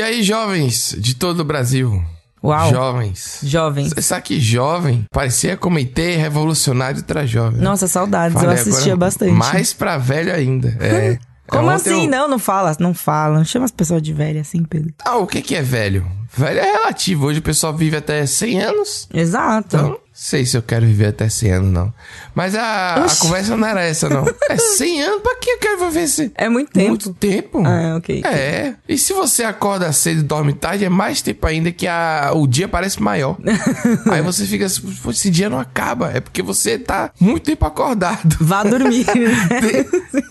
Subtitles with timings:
[0.00, 2.02] E aí, jovens de todo o Brasil?
[2.42, 2.70] Uau.
[2.70, 3.40] Jovens.
[3.42, 3.90] Jovens.
[3.92, 7.60] Você sabe que jovem parecia comitê revolucionário ultra jovem.
[7.60, 8.32] Nossa, saudades.
[8.32, 9.30] Falei eu assistia bastante.
[9.32, 10.74] Mais pra velho ainda.
[10.80, 11.18] É.
[11.46, 12.04] Como Ontem assim?
[12.06, 13.36] eu- Não, não fala, não fala.
[13.36, 14.94] Não chama as pessoas de velha assim, Pedro.
[15.04, 16.10] Ah, o que que é velho?
[16.34, 17.26] Velho é relativo.
[17.26, 19.06] Hoje o pessoal vive até 100 anos.
[19.12, 19.76] Exato.
[19.76, 21.94] Então, sei se eu quero viver até 100 anos, não.
[22.34, 24.24] Mas a, a conversa não era essa, não.
[24.50, 26.30] É 100 anos, pra que eu quero viver esse...
[26.34, 26.88] É muito tempo.
[26.88, 27.62] Muito tempo.
[27.64, 28.22] Ah, ok.
[28.26, 28.74] É.
[28.86, 32.46] E se você acorda cedo e dorme tarde, é mais tempo ainda que a, o
[32.46, 33.38] dia parece maior.
[34.10, 36.10] Aí você fica assim, "Pô, esse dia não acaba.
[36.12, 38.36] É porque você tá muito tempo acordado.
[38.40, 39.06] Vá dormir.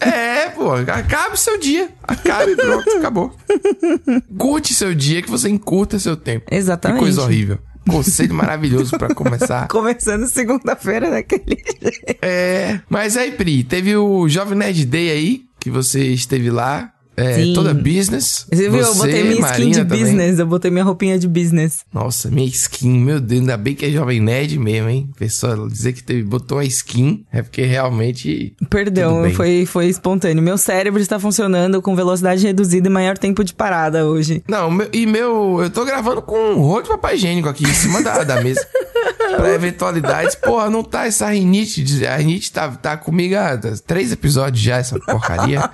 [0.01, 1.89] É, pô, acabe seu dia.
[2.03, 3.35] Acabe, pronto, acabou.
[4.37, 6.45] Curte seu dia que você encurta seu tempo.
[6.51, 6.99] Exatamente.
[6.99, 7.59] Que coisa horrível.
[7.89, 9.67] Conselho maravilhoso pra começar.
[9.69, 12.19] Começando segunda-feira daquele jeito.
[12.21, 16.93] É, mas aí, Pri, teve o Jovem Nerd Day aí, que você esteve lá.
[17.19, 17.53] É, Sim.
[17.53, 18.45] toda business.
[18.51, 18.79] Você viu?
[18.79, 19.99] Eu botei minha skin de também.
[20.03, 20.39] business.
[20.39, 21.79] Eu botei minha roupinha de business.
[21.93, 25.09] Nossa, minha skin, meu Deus, ainda bem que é Jovem Nerd mesmo, hein?
[25.17, 28.55] Pessoal, dizer que teve, botou a skin é porque realmente.
[28.69, 30.41] Perdão, foi, foi espontâneo.
[30.41, 34.43] Meu cérebro está funcionando com velocidade reduzida e maior tempo de parada hoje.
[34.47, 35.59] Não, meu- e meu.
[35.61, 38.65] Eu tô gravando com um rolo de papel higiênico aqui em cima da, da mesa.
[39.35, 40.35] pra eventualidades.
[40.35, 42.05] Porra, não tá essa rinite.
[42.05, 45.69] A rinite tá, tá comigo há três episódios já, essa porcaria.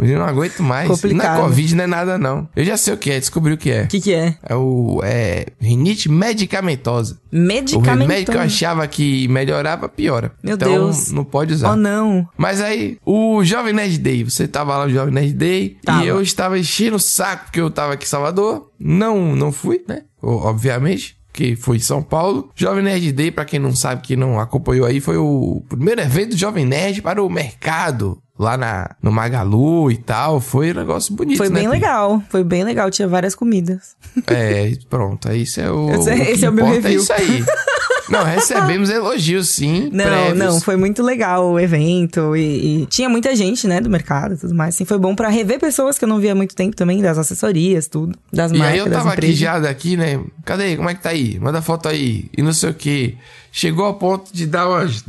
[0.00, 0.88] Eu não aguento mais.
[0.88, 1.38] Complicado.
[1.38, 2.48] Não é Covid, não é nada, não.
[2.56, 3.82] Eu já sei o que é, descobri o que é.
[3.82, 4.36] O que que é?
[4.42, 5.00] É o.
[5.04, 5.46] É.
[5.60, 7.20] Rinite medicamentosa.
[7.32, 10.32] O remédio que eu achava que melhorava, piora.
[10.42, 11.10] Meu então, Deus.
[11.10, 11.72] não pode usar.
[11.72, 12.28] Oh, não.
[12.36, 16.04] Mas aí, o Jovem Nerd Day, você tava lá no Jovem Nerd Day Tava.
[16.04, 18.70] e eu estava enchendo o saco porque eu tava aqui em Salvador.
[18.78, 20.02] Não, não fui, né?
[20.20, 22.50] Obviamente, que foi em São Paulo.
[22.54, 26.30] Jovem Nerd Day, pra quem não sabe, que não acompanhou aí, foi o primeiro evento
[26.30, 28.18] do Jovem Nerd para o mercado.
[28.38, 30.40] Lá na, no Magalu e tal.
[30.40, 31.78] Foi um negócio bonito, Foi né, bem Pri?
[31.78, 32.20] legal.
[32.28, 32.90] Foi bem legal.
[32.90, 33.94] Tinha várias comidas.
[34.26, 35.30] É, pronto.
[35.32, 35.90] Isso é o.
[35.94, 37.00] Esse é- o que esse é o meu importa review.
[37.00, 37.44] É isso aí.
[38.08, 39.88] Não, recebemos elogios, sim.
[39.92, 40.38] Não, prévios.
[40.38, 44.36] não, foi muito legal o evento e, e tinha muita gente, né, do mercado e
[44.36, 44.74] tudo mais.
[44.74, 47.18] Assim, foi bom pra rever pessoas que eu não via há muito tempo também, das
[47.18, 50.20] assessorias, tudo, das E marcas, aí eu tava aqui já daqui, né?
[50.44, 50.76] Cadê?
[50.76, 51.38] Como é que tá aí?
[51.40, 52.30] Manda foto aí.
[52.36, 53.16] E não sei o que.
[53.50, 55.04] Chegou ao ponto de dar umas.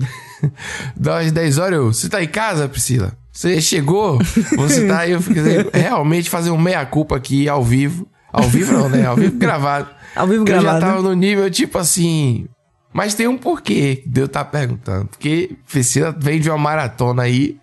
[0.96, 1.78] dar umas 10 horas.
[1.78, 3.14] Eu, você tá em casa, Priscila?
[3.32, 4.20] Você chegou?
[4.58, 5.12] Você tá aí?
[5.12, 8.08] Eu fiquei realmente fazer um meia-culpa aqui ao vivo.
[8.32, 9.06] Ao vivo não, né?
[9.06, 9.88] Ao vivo gravado.
[10.16, 10.86] Ao vivo Que Eu já gravado.
[10.86, 12.46] tava no nível tipo assim.
[12.94, 15.08] Mas tem um porquê de eu estar perguntando.
[15.08, 17.58] Porque Priscila vem de uma maratona aí.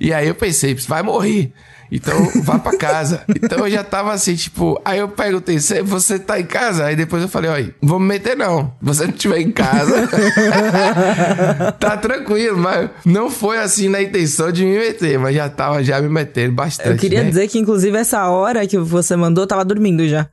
[0.00, 1.52] E aí eu pensei, vai morrer.
[1.92, 2.14] Então
[2.44, 3.22] vá pra casa.
[3.42, 4.80] então eu já tava assim, tipo.
[4.84, 6.84] Aí eu perguntei, "Cê- você tá em casa?
[6.84, 8.66] Aí depois eu falei, olha, não vou me meter não.
[8.80, 10.08] Se você não estiver em casa.
[11.78, 15.18] tá tranquilo, mas não foi assim na intenção de me meter.
[15.18, 16.90] Mas já tava já me metendo bastante.
[16.90, 17.28] Eu queria né?
[17.28, 20.28] dizer que, inclusive, essa hora que você mandou, eu tava dormindo já.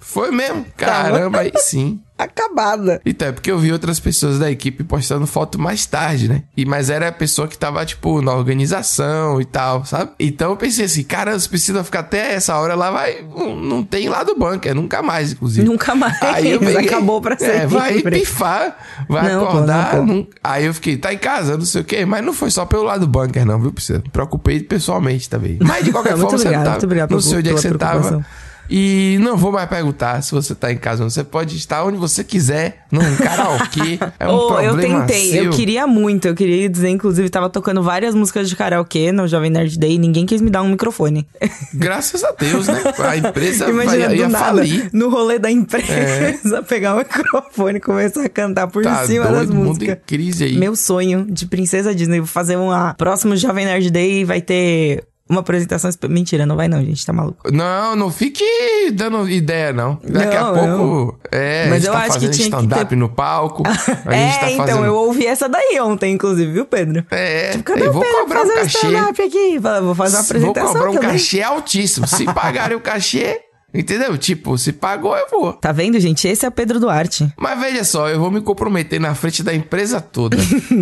[0.00, 0.64] Foi mesmo.
[0.76, 2.00] Caramba, aí sim.
[2.18, 3.00] Acabada.
[3.04, 6.42] Então, é porque eu vi outras pessoas da equipe postando foto mais tarde, né?
[6.56, 10.10] E, mas era a pessoa que tava, tipo, na organização e tal, sabe?
[10.18, 13.24] Então eu pensei assim, cara, se precisa ficar até essa hora lá, vai.
[13.36, 15.66] Não, não tem lá do bunker, nunca mais, inclusive.
[15.66, 16.20] Nunca mais.
[16.22, 17.56] Aí eu peguei- Acabou pra sempre.
[17.56, 18.76] É, vai pifar,
[19.08, 19.96] vai Não, pô, acordar.
[19.96, 20.12] não, pô.
[20.14, 22.04] não- Aí eu fiquei, tá em casa, não sei o quê.
[22.06, 23.98] Mas não foi só pelo lado do bunker, não, viu, Priscila?
[24.02, 25.58] Me preocupei pessoalmente também.
[25.62, 27.06] Mas de qualquer forma, você obrigado, não tava.
[27.10, 28.26] não sei onde é que você tava.
[28.68, 31.04] E não vou mais perguntar se você tá em casa.
[31.04, 33.98] Você pode estar onde você quiser, num karaokê.
[34.18, 35.44] É um Oh, eu problema tentei, seu.
[35.44, 39.50] eu queria muito, eu queria dizer, inclusive, tava tocando várias músicas de karaokê no Jovem
[39.50, 41.26] Nerd Day e ninguém quis me dar um microfone.
[41.74, 42.82] Graças a Deus, né?
[42.98, 44.90] A empresa Imagina, vai, ia nada, falir.
[44.92, 49.34] no rolê da empresa, pegar o microfone e começar a cantar por Tá cima das
[49.48, 49.98] doido, mundo em músicas.
[50.06, 50.56] crise aí.
[50.56, 55.40] Meu sonho de princesa Disney, vou fazer uma próximo Jovem Nerd Day vai ter uma
[55.40, 57.50] apresentação, mentira, não vai não, gente, tá maluco.
[57.52, 58.44] Não, não fique
[58.92, 59.98] dando ideia, não.
[60.04, 61.18] Daqui Não, a pouco.
[61.32, 63.62] É, Mas a gente eu tá acho que fazendo stand-up ter- no palco.
[63.66, 63.72] A
[64.14, 64.84] gente é, tá então, fazendo.
[64.84, 67.04] eu ouvi essa daí ontem, inclusive, viu, Pedro?
[67.10, 68.78] É, Tipo, cadê eu o vou Pedro cobrar fazer um cachê.
[68.78, 69.58] stand-up aqui?
[69.58, 71.10] Vou fazer uma Vou apresentação cobrar um também.
[71.10, 72.06] cachê altíssimo.
[72.06, 73.40] Se pagarem o cachê,
[73.78, 74.16] entendeu?
[74.16, 75.52] Tipo, se pagou, eu vou.
[75.52, 76.26] Tá vendo, gente?
[76.26, 77.32] Esse é o Pedro Duarte.
[77.36, 80.36] Mas veja só, eu vou me comprometer na frente da empresa toda.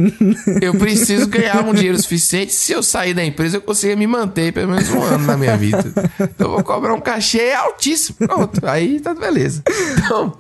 [0.60, 2.52] eu preciso ganhar um dinheiro suficiente.
[2.52, 5.56] Se eu sair da empresa, eu consiga me manter pelo menos um ano na minha
[5.56, 5.84] vida.
[6.20, 8.16] Então eu vou cobrar um cachê altíssimo.
[8.19, 9.62] Pronto, aí tá beleza.
[9.98, 10.36] Então,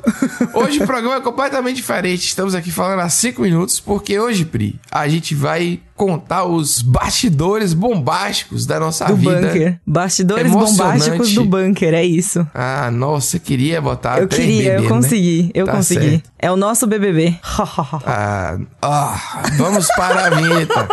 [0.52, 2.26] hoje o programa é completamente diferente.
[2.26, 7.72] Estamos aqui falando há cinco minutos, porque hoje, Pri, a gente vai contar os bastidores
[7.72, 9.40] bombásticos da nossa Do vida.
[9.40, 9.80] bunker.
[9.86, 12.46] Bastidores bombásticos do bunker, é isso.
[12.52, 14.88] Ah, nossa, queria botar eu queria, eu né?
[14.88, 16.10] consegui, eu Tá consegui.
[16.10, 16.30] certo.
[16.38, 17.38] É o nosso BBB.
[18.06, 20.88] Ah, ah, vamos para a vinheta.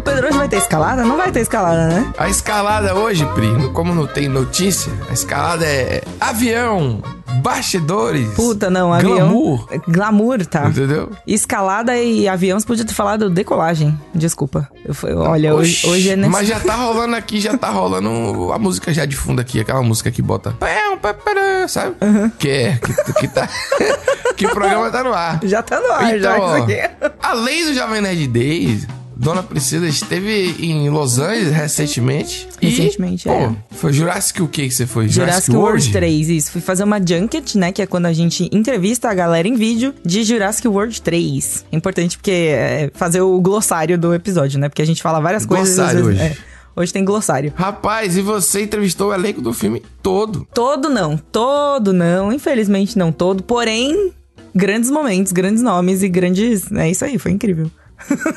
[0.00, 1.04] Pedro, hoje vai ter escalada?
[1.04, 2.12] Não vai ter escalada, né?
[2.18, 7.02] A escalada hoje, Pri, como não tem notícia, a escalada é avião,
[7.42, 8.28] bastidores.
[8.34, 9.16] Puta, não, avião.
[9.28, 9.68] Glamour.
[9.88, 10.66] Glamour, tá.
[10.68, 11.10] Entendeu?
[11.26, 13.98] Escalada e avião, você podia ter falado decolagem.
[14.14, 14.68] Desculpa.
[14.84, 16.30] Eu, fui- olha, hoje, hoje é nesse...
[16.30, 19.82] Mas já tá rolando aqui, já tá rolando a música já de fundo aqui, aquela
[19.82, 20.54] música que bota.
[21.68, 21.94] Sabe?
[22.38, 23.48] Que é, que, que tá.
[24.36, 25.38] que o programa tá no ar.
[25.42, 26.80] Já tá no ar, já Então, ó, isso aqui.
[27.22, 28.86] além do Jovem Nerd Days,
[29.22, 32.48] Dona Priscila esteve em Los Angeles recentemente.
[32.60, 33.54] e, Recentemente, pô, é.
[33.70, 35.08] Foi Jurassic o que que você foi?
[35.08, 36.50] Jurassic World 3, isso.
[36.50, 37.70] Fui fazer uma junket, né?
[37.70, 41.66] Que é quando a gente entrevista a galera em vídeo de Jurassic World 3.
[41.70, 44.68] É importante porque é fazer o glossário do episódio, né?
[44.68, 45.78] Porque a gente fala várias coisas.
[45.78, 46.20] às Glossário hoje.
[46.20, 46.36] é.
[46.74, 47.52] Hoje tem glossário.
[47.54, 50.48] Rapaz, e você entrevistou o elenco do filme todo.
[50.52, 52.32] Todo não, todo não.
[52.32, 53.42] Infelizmente não todo.
[53.44, 54.10] Porém,
[54.52, 56.72] grandes momentos, grandes nomes e grandes.
[56.72, 57.70] É isso aí, foi incrível.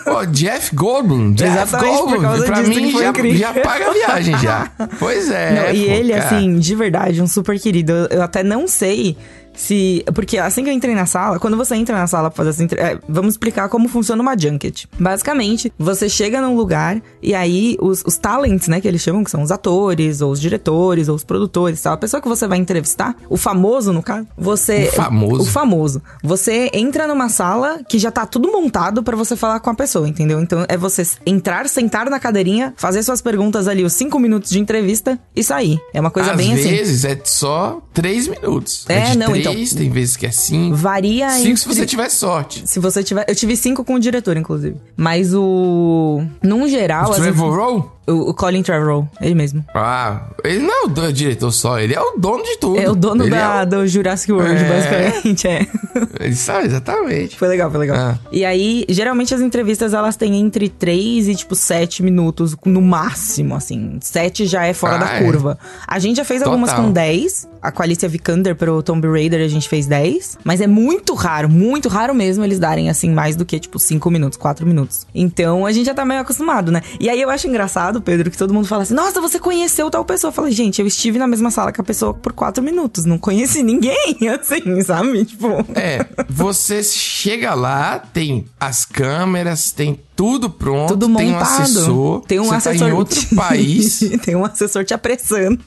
[0.04, 1.34] Pô, Jeff Goldblum.
[1.34, 2.22] Jeff Exatamente, por Goldblum.
[2.22, 3.38] causa pra disso mim já, incrível.
[3.40, 4.72] já paga a viagem já.
[5.00, 5.52] Pois é.
[5.56, 6.26] Não, e pô, ele, cara.
[6.26, 7.92] assim, de verdade, um super querido.
[7.92, 9.18] Eu, eu até não sei
[9.56, 10.04] se.
[10.13, 12.63] Porque assim que eu entrei na sala, quando você entra na sala pra fazer essa
[12.63, 12.80] entre...
[12.80, 14.88] é, Vamos explicar como funciona uma junket.
[15.00, 19.31] Basicamente, você chega num lugar e aí os, os talents, né, que eles chamam, que
[19.31, 21.94] são os atores, ou os diretores, ou os produtores, tal.
[21.94, 24.90] A pessoa que você vai entrevistar, o famoso, no caso, você.
[24.92, 25.42] O famoso?
[25.42, 26.02] O famoso.
[26.24, 30.07] Você entra numa sala que já tá tudo montado pra você falar com a pessoa,
[30.07, 30.40] entendeu?
[30.40, 34.60] Então é você entrar, sentar na cadeirinha, fazer suas perguntas ali, os cinco minutos de
[34.60, 35.80] entrevista e sair.
[35.94, 36.69] É uma coisa Às bem assim.
[36.69, 38.86] vezes é só três minutos.
[38.90, 40.75] É, de não, três, então- tem vezes que é cinco.
[40.75, 41.57] Varia Cinco entre...
[41.57, 42.63] se você tiver sorte.
[42.65, 43.25] Se você tiver.
[43.27, 44.75] Eu tive cinco com o diretor, inclusive.
[44.95, 46.24] Mas o.
[46.44, 47.12] Num geral.
[47.12, 47.94] as- Trevorrow?
[48.07, 49.66] O, o Colin Trevorrow, ele mesmo.
[49.74, 52.80] Ah, ele não é o diretor só, ele é o dono de tudo.
[52.80, 54.69] É o dono ele da, É do Jurassic World, É.
[54.69, 55.68] basicamente, é.
[56.34, 57.38] sabe, exatamente.
[57.38, 57.98] Foi legal, foi legal.
[57.98, 58.19] Ah.
[58.31, 63.56] E aí, geralmente as entrevistas elas têm entre 3 e tipo 7 minutos no máximo,
[63.56, 63.98] assim.
[64.02, 65.24] 7 já é fora Ah, da é.
[65.24, 65.57] curva.
[65.88, 66.86] A gente já fez algumas Total.
[66.86, 67.48] com 10.
[67.62, 70.38] A com a Alicia Vikander pro Tomb Raider a gente fez 10.
[70.44, 74.12] Mas é muito raro, muito raro mesmo eles darem assim mais do que tipo 5
[74.12, 75.07] minutos, 4 minutos.
[75.16, 76.81] Então a gente já tá meio acostumado, né?
[77.00, 80.03] E aí eu acho engraçado, Pedro, que todo mundo fala assim: Nossa, você conheceu tal
[80.06, 80.30] pessoa.
[80.30, 83.06] Eu falei, gente, eu estive na mesma sala que a pessoa por 4 minutos.
[83.06, 85.25] Não conheci ninguém, assim, sabe?
[85.25, 85.47] Tipo.
[85.75, 91.62] É, você chega lá, tem as câmeras, tem tudo pronto, Tudo tem um montado.
[91.63, 92.80] assessor, Tem um você assessor.
[92.80, 95.59] tá em outro país tem um assessor te apressando.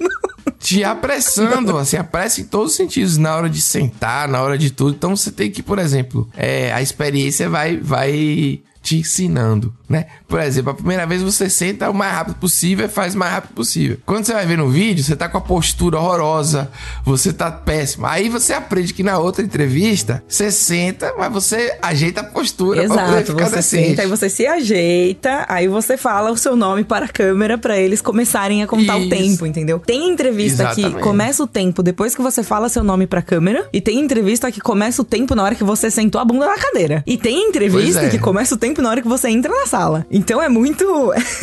[0.59, 4.71] te apressando, assim, apressa em todos os sentidos, na hora de sentar, na hora de
[4.71, 4.95] tudo.
[4.97, 10.07] Então você tem que, por exemplo, é, a experiência vai, vai te ensinando, né?
[10.27, 13.33] Por exemplo, a primeira vez você senta o mais rápido possível e faz o mais
[13.33, 13.99] rápido possível.
[14.07, 16.71] Quando você vai ver no vídeo, você tá com a postura horrorosa,
[17.05, 18.07] você tá péssimo.
[18.07, 23.35] Aí você aprende que na outra entrevista, você senta, mas você ajeita a postura Exato,
[23.35, 23.89] você decente.
[23.89, 27.79] senta, aí você se ajeita, aí você fala o seu nome para a câmera pra
[27.79, 29.11] eles começarem a contar o Isso.
[29.11, 29.81] tempo, entendeu?
[29.81, 31.03] Tem entrevista que Exatamente.
[31.03, 34.63] começa o tempo depois que você fala seu nome pra câmera, e tem entrevista que
[34.63, 37.05] começa o tempo na hora que você sentou a bunda na cadeira.
[37.07, 38.09] E tem entrevista é.
[38.09, 40.07] que começa o tempo na hora que você entra na sala.
[40.11, 40.85] Então é muito.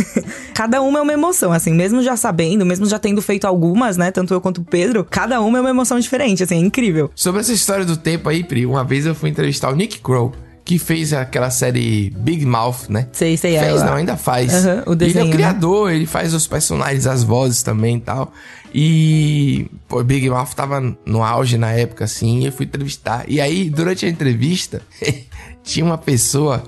[0.53, 4.11] cada uma é uma emoção, assim, mesmo já sabendo, mesmo já tendo feito algumas, né?
[4.11, 7.11] Tanto eu quanto o Pedro, cada uma é uma emoção diferente, assim, é incrível.
[7.15, 10.33] Sobre essa história do tempo aí, Pri, uma vez eu fui entrevistar o Nick Crow,
[10.65, 13.07] que fez aquela série Big Mouth, né?
[13.11, 14.65] Sei, sei, Fez, é, não, ainda faz.
[14.65, 15.33] Aham, o ele é desenho, o né?
[15.33, 18.33] criador, ele faz os personagens, as vozes também e tal.
[18.73, 23.23] E, pô, Big Mouth tava no auge na época, assim, e eu fui entrevistar.
[23.27, 24.81] E aí, durante a entrevista,
[25.63, 26.63] tinha uma pessoa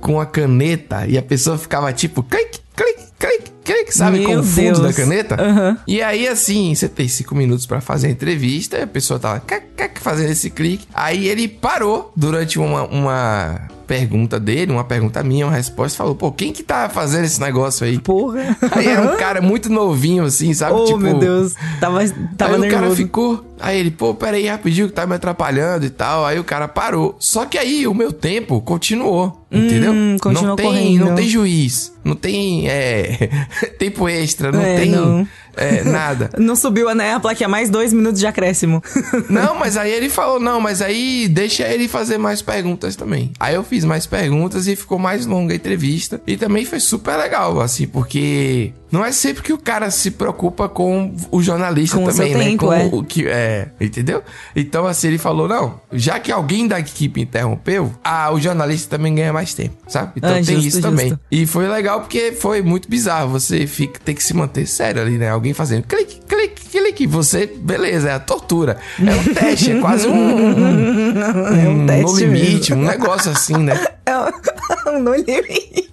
[0.00, 4.18] com a caneta e a pessoa ficava tipo, clique, clique, clique, clique, sabe?
[4.18, 4.80] Meu com o fundo Deus.
[4.80, 5.36] da caneta.
[5.40, 5.78] Aham.
[5.86, 9.40] E aí, assim, você tem cinco minutos pra fazer a entrevista, e a pessoa tava
[9.40, 10.86] cac, cac, fazendo esse clique.
[10.94, 16.32] Aí ele parou durante uma, uma pergunta dele, uma pergunta minha, uma resposta, falou: pô,
[16.32, 17.98] quem que tá fazendo esse negócio aí?
[17.98, 18.56] Porra.
[18.72, 20.74] Aí era um cara muito novinho, assim, sabe?
[20.74, 21.54] Oh, meu Deus.
[21.80, 22.00] Tava,
[22.36, 22.82] tava aí o nervoso.
[22.84, 23.44] cara ficou.
[23.60, 26.26] Aí ele, pô, peraí, rapidinho, que tá me atrapalhando e tal.
[26.26, 27.16] Aí o cara parou.
[27.18, 29.45] Só que aí o meu tempo continuou.
[29.50, 29.92] Entendeu?
[29.92, 31.04] Hum, não tem, correndo.
[31.04, 31.92] não tem juiz.
[32.04, 33.28] Não tem é,
[33.78, 35.26] tempo extra, não É, tem não.
[35.56, 36.30] é, nada.
[36.38, 38.82] Não subiu né, a plaquinha mais dois minutos de acréscimo.
[39.28, 43.32] Não, mas aí ele falou, não, mas aí deixa ele fazer mais perguntas também.
[43.40, 46.20] Aí eu fiz mais perguntas e ficou mais longa a entrevista.
[46.26, 50.68] E também foi super legal, assim, porque não é sempre que o cara se preocupa
[50.68, 52.44] com o jornalista Com o também, seu né?
[52.44, 52.84] tempo, com é.
[52.92, 54.22] o que é, entendeu?
[54.54, 59.14] Então assim ele falou, não, já que alguém da equipe interrompeu, ah, o jornalista também
[59.14, 60.12] ganha mais tempo, sabe?
[60.16, 61.10] Então Ah, tem justo, isso também.
[61.10, 61.20] justo.
[61.30, 63.28] E foi legal porque foi muito bizarro.
[63.30, 65.28] Você fica, tem que se manter sério ali, né?
[65.28, 67.06] Alguém fazendo clique, clique, clique.
[67.06, 68.78] Você, beleza, é a tortura.
[68.98, 72.76] É um teste, é quase um, um, é um no teste limite, mesmo.
[72.84, 73.78] um negócio assim, né?
[74.06, 74.30] É um,
[74.94, 75.85] um no limite.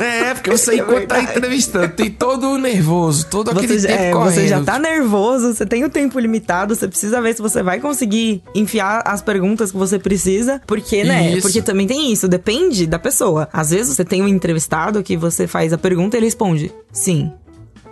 [0.00, 4.02] É, porque você, enquanto tá entrevistando, tem todo o nervoso, todo aquele Você, já- tempo
[4.02, 4.34] é, correndo.
[4.34, 7.80] você já tá nervoso, você tem o tempo limitado, você precisa ver se você vai
[7.80, 10.60] conseguir enfiar as perguntas que você precisa.
[10.66, 11.32] Porque, né?
[11.32, 11.42] Isso.
[11.42, 13.48] Porque também tem isso, depende da pessoa.
[13.52, 17.32] Às vezes você tem um entrevistado que você faz a pergunta e ele responde sim,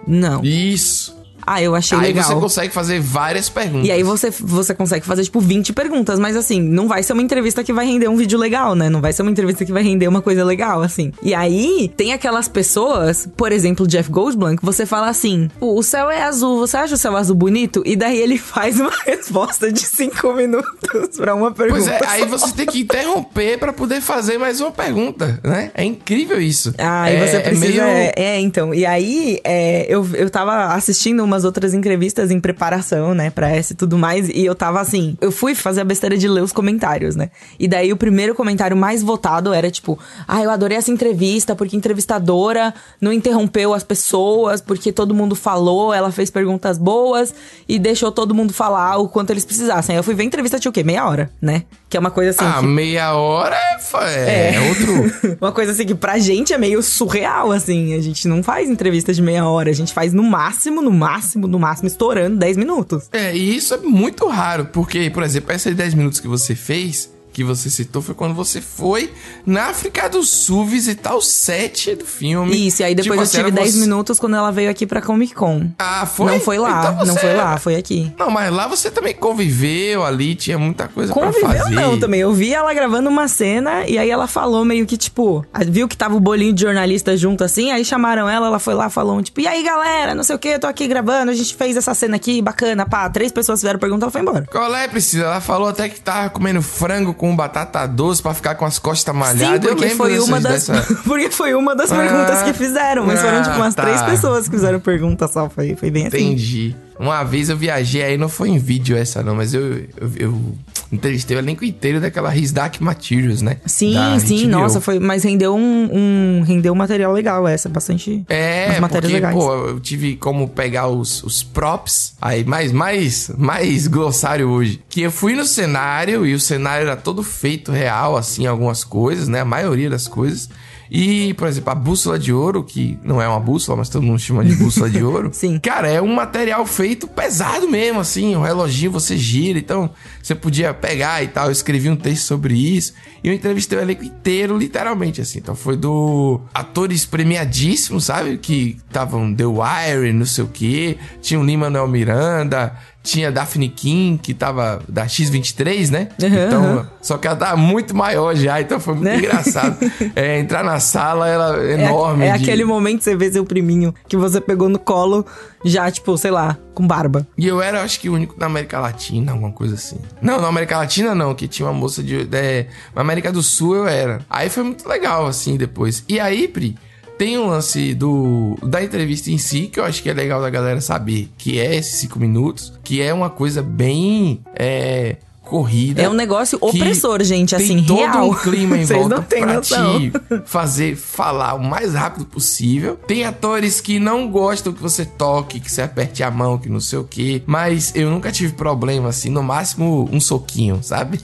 [0.06, 0.44] não.
[0.44, 1.15] Isso.
[1.47, 2.25] Ah, eu achei Aí legal.
[2.25, 3.87] você consegue fazer várias perguntas.
[3.87, 6.19] E aí você, você consegue fazer, tipo, 20 perguntas.
[6.19, 8.91] Mas assim, não vai ser uma entrevista que vai render um vídeo legal, né?
[8.91, 11.12] Não vai ser uma entrevista que vai render uma coisa legal, assim.
[11.23, 15.83] E aí, tem aquelas pessoas, por exemplo, Jeff Goldblum, que você fala assim: "Pô, o
[15.83, 17.83] céu é azul, você acha o céu azul bonito?
[17.87, 21.81] E daí ele faz uma resposta de 5 minutos pra uma pergunta.
[21.81, 25.71] Pois é, aí você tem que interromper pra poder fazer mais uma pergunta, né?
[25.75, 26.75] É incrível isso.
[26.79, 27.67] Ah, é, e você precisa.
[27.67, 27.83] É meio...
[27.83, 28.75] É, é, então.
[28.75, 33.73] E aí, é, eu, eu tava assistindo umas outras entrevistas em preparação, né, pra essa
[33.75, 34.28] e tudo mais.
[34.31, 35.16] E eu tava assim.
[35.21, 37.31] Eu fui fazer a besteira de ler os comentários, né?
[37.59, 41.76] E daí o primeiro comentário mais votado era tipo: Ah, eu adorei essa entrevista, porque
[41.76, 47.35] a entrevistadora não interrompeu as pessoas, porque todo mundo falou, ela fez perguntas boas
[47.69, 49.95] e deixou todo mundo falar o quanto eles precisassem.
[49.95, 50.83] Aí eu fui ver a entrevista, tinha o quê?
[50.83, 51.64] Meia hora, né?
[51.88, 52.45] Que é uma coisa assim.
[52.45, 55.37] Ah, que- meia hora é, fa- é, outro.
[55.40, 57.95] uma coisa assim que pra gente é meio surreal, assim.
[57.95, 59.71] A gente não faz entrevista de meia hora.
[59.71, 63.09] A gente faz no máximo, no máximo, no máximo, estourando 10 minutos.
[63.12, 67.11] É, e isso é muito raro, porque, por exemplo, esses 10 minutos que você fez,
[67.37, 69.12] que você citou, foi quando você foi
[69.45, 72.66] na África do Sul visitar o set do filme.
[72.66, 74.87] Isso, e aí depois Tipo eu tive era 10 você- minutos quando ela veio aqui
[74.87, 75.71] pra Comic Con.
[75.78, 76.33] Ah, foi?
[76.33, 78.11] Não foi lá, Então não foi lá, foi aqui.
[78.19, 81.75] Não, mas lá você também conviveu ali, tinha muita coisa pra Conviveu fazer.
[81.75, 82.21] não também.
[82.21, 85.97] Eu vi ela gravando uma cena e aí ela falou meio que, tipo, viu que
[85.97, 89.43] tava o bolinho de jornalista junto assim, aí chamaram ela, ela foi lá, falou, tipo,
[89.43, 91.93] e aí galera, não sei o que, eu tô aqui gravando, a gente fez essa
[91.93, 93.11] cena aqui, bacana, pá.
[93.11, 94.47] Três pessoas fizeram pergunta, ela foi embora.
[94.50, 95.26] Qual é, Priscila?
[95.26, 99.12] Ela falou até que tava comendo frango com batata doce pra ficar com as costas
[99.14, 99.64] Sim, malhadas.
[99.71, 103.21] Eu porque foi uma das dessa- porque foi uma das Ah, perguntas que fizeram, mas
[103.21, 104.06] foram tipo umas ah, três tá.
[104.06, 106.18] pessoas que fizeram pergunta só, foi, foi bem assim.
[106.18, 106.76] Entendi.
[106.99, 109.62] Uma vez eu viajei, aí não foi em vídeo essa não, mas eu,
[109.97, 110.55] eu, eu
[110.93, 113.59] entrevistei o elenco inteiro daquela His Dark Materials, né?
[113.67, 114.50] Sim, Da sim, HBO.
[114.50, 119.26] nossa, foi, mas rendeu um, um rendeu um material legal essa, bastante É, matérias porque,
[119.26, 119.35] legais.
[119.35, 124.81] pô, eu tive como pegar os, os props, aí mais, mais, mais glossário hoje.
[124.88, 129.29] Que eu fui no cenário e o cenário era todo feito real, assim, algumas coisas,
[129.29, 129.41] né?
[129.41, 130.49] A maioria das coisas.
[130.90, 134.19] E, por exemplo, a bússola de ouro, que não é uma bússola, mas todo mundo
[134.19, 135.31] chama de bússola de ouro.
[135.35, 135.59] Sim.
[135.59, 138.37] Cara, é um material feito pesado mesmo, assim.
[138.37, 139.90] O reloginho você gira, então
[140.23, 141.47] você podia pegar e tal.
[141.47, 142.95] Eu escrevi um texto sobre isso.
[143.23, 145.38] E eu entrevistei o elenco inteiro, literalmente, assim.
[145.38, 148.38] Então foi do atores premiadíssimos, sabe?
[148.38, 150.99] Que estavam The Wire, não sei o quê.
[151.21, 152.76] Tinha o Lin-Manuel Miranda.
[153.06, 156.08] Tinha Daphne King, que tava da X23, né?
[156.22, 156.90] Aham, então, aham.
[157.00, 159.18] só que ela tava muito maior já, então foi muito Né?
[159.18, 159.76] engraçado.
[160.16, 162.25] É, entrar na sala, ela é É, enorme.
[162.25, 165.25] é de- aquele momento que você vê seu priminho que você pegou no colo,
[165.64, 167.26] já, tipo, sei lá, com barba.
[167.38, 169.98] E eu era, acho que, o único da América Latina, alguma coisa assim.
[170.20, 172.28] Não, na América Latina não, que tinha uma moça de.
[172.32, 174.20] É, na América do Sul eu era.
[174.28, 176.02] Aí foi muito legal, assim, depois.
[176.08, 176.76] E aí, Pri,
[177.18, 180.50] tem um lance do da entrevista em si, que eu acho que é legal da
[180.50, 184.40] galera saber, que é esses cinco minutos, que é uma coisa bem.
[184.54, 186.02] É, corrida.
[186.02, 188.30] É um negócio opressor, gente, tem assim, todo real.
[188.30, 190.00] um clima em volta pra noção.
[190.00, 190.12] te
[190.44, 192.96] fazer falar o mais rápido possível.
[193.06, 196.80] Tem atores que não gostam que você toque, que você aperte a mão, que não
[196.80, 197.42] sei o que.
[197.46, 201.20] Mas eu nunca tive problema, assim, no máximo um soquinho, sabe?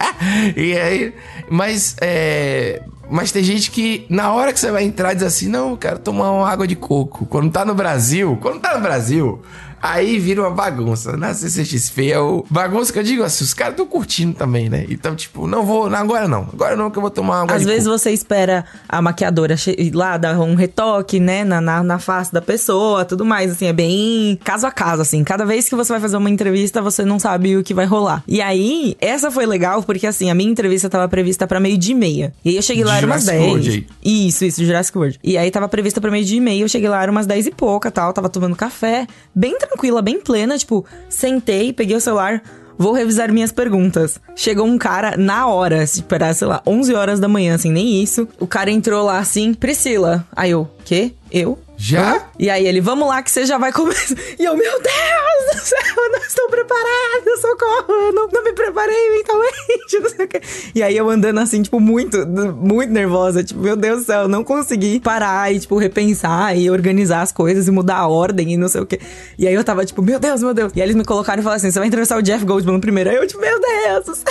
[0.54, 1.14] e aí,
[1.50, 2.82] mas é.
[3.12, 6.30] Mas tem gente que, na hora que você vai entrar, diz assim: não, quero tomar
[6.30, 7.26] uma água de coco.
[7.26, 9.42] Quando tá no Brasil, quando tá no Brasil,
[9.82, 11.16] aí vira uma bagunça.
[11.16, 12.46] Na CCXP é o.
[12.48, 14.86] Bagunça que eu digo assim: os caras estão curtindo também, né?
[14.88, 16.48] Então, tipo, não vou, não, agora não.
[16.52, 19.56] Agora não, que eu vou tomar uma água Às de vezes você espera a maquiadora
[19.76, 23.66] ir lá dar um retoque, né, na, na, na face da pessoa, tudo mais, assim,
[23.66, 25.24] é bem caso a caso, assim.
[25.24, 28.22] Cada vez que você vai fazer uma entrevista, você não sabe o que vai rolar.
[28.28, 31.92] E aí, essa foi legal, porque assim, a minha entrevista tava prevista pra meio dia
[31.92, 32.32] e meia.
[32.44, 33.50] E aí eu cheguei lá, era umas Jurassic 10.
[33.50, 33.88] World.
[34.04, 35.20] Isso, isso, Jurassic World.
[35.24, 37.46] E aí tava prevista pra meio dia e meia, eu cheguei lá, era umas 10
[37.46, 42.42] e pouca, tal, tava tomando café, bem tranquila, bem plena, tipo, sentei, peguei o celular,
[42.76, 44.20] vou revisar minhas perguntas.
[44.36, 48.02] Chegou um cara na hora, se esperar, sei lá, 11 horas da manhã, assim, nem
[48.02, 48.28] isso.
[48.38, 50.26] O cara entrou lá assim, Priscila.
[50.34, 51.12] Aí eu, quê?
[51.30, 51.58] Eu?
[51.76, 52.28] Já?
[52.38, 54.14] E aí ele, vamos lá que você já vai começar.
[54.38, 55.21] E eu, meu Deus
[55.62, 60.28] céu, eu não estou preparada, socorro, eu não, não me preparei mentalmente, não sei o
[60.28, 60.40] quê.
[60.74, 64.28] E aí eu andando assim, tipo, muito, muito nervosa, tipo, meu Deus do céu, eu
[64.28, 68.56] não consegui parar e, tipo, repensar e organizar as coisas e mudar a ordem e
[68.56, 69.00] não sei o quê.
[69.38, 70.72] E aí eu tava, tipo, meu Deus, meu Deus.
[70.74, 73.10] E aí eles me colocaram e falaram assim: você vai entrevistar o Jeff Goldblum primeiro.
[73.10, 74.22] Aí eu, tipo, meu Deus.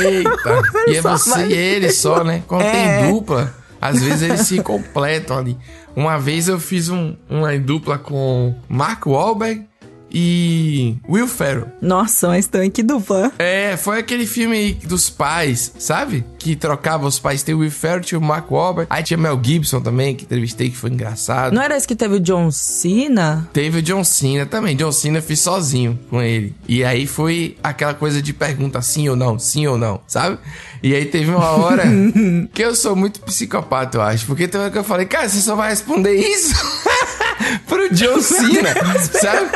[0.00, 0.30] Eita.
[0.88, 2.42] e é você mais- e ele só, né?
[2.46, 3.02] Quando É.
[3.02, 3.54] tem dupla.
[3.80, 5.56] Às vezes eles se completam ali.
[5.94, 9.67] Uma vez eu fiz um, uma dupla com Mark Wahlberg
[10.10, 11.68] e Will Ferrell.
[11.80, 13.32] Nossa, mas também que dupla.
[13.38, 16.24] É, foi aquele filme dos pais, sabe?
[16.38, 17.42] Que trocava os pais.
[17.42, 18.88] Tem o Will Ferrell, tinha o Mark Wahlberg.
[18.90, 21.54] Aí tinha Mel Gibson também, que entrevistei, que foi engraçado.
[21.54, 23.48] Não era esse que teve o John Cena?
[23.52, 24.76] Teve o John Cena também.
[24.76, 26.54] John Cena eu fiz sozinho com ele.
[26.66, 30.38] E aí foi aquela coisa de pergunta sim ou não, sim ou não, sabe?
[30.82, 31.84] E aí teve uma hora
[32.52, 34.26] que eu sou muito psicopata, eu acho.
[34.26, 36.54] Porque tem uma hora que eu falei, cara, você só vai responder isso?
[37.66, 38.74] pro John Cena,
[39.20, 39.50] sabe?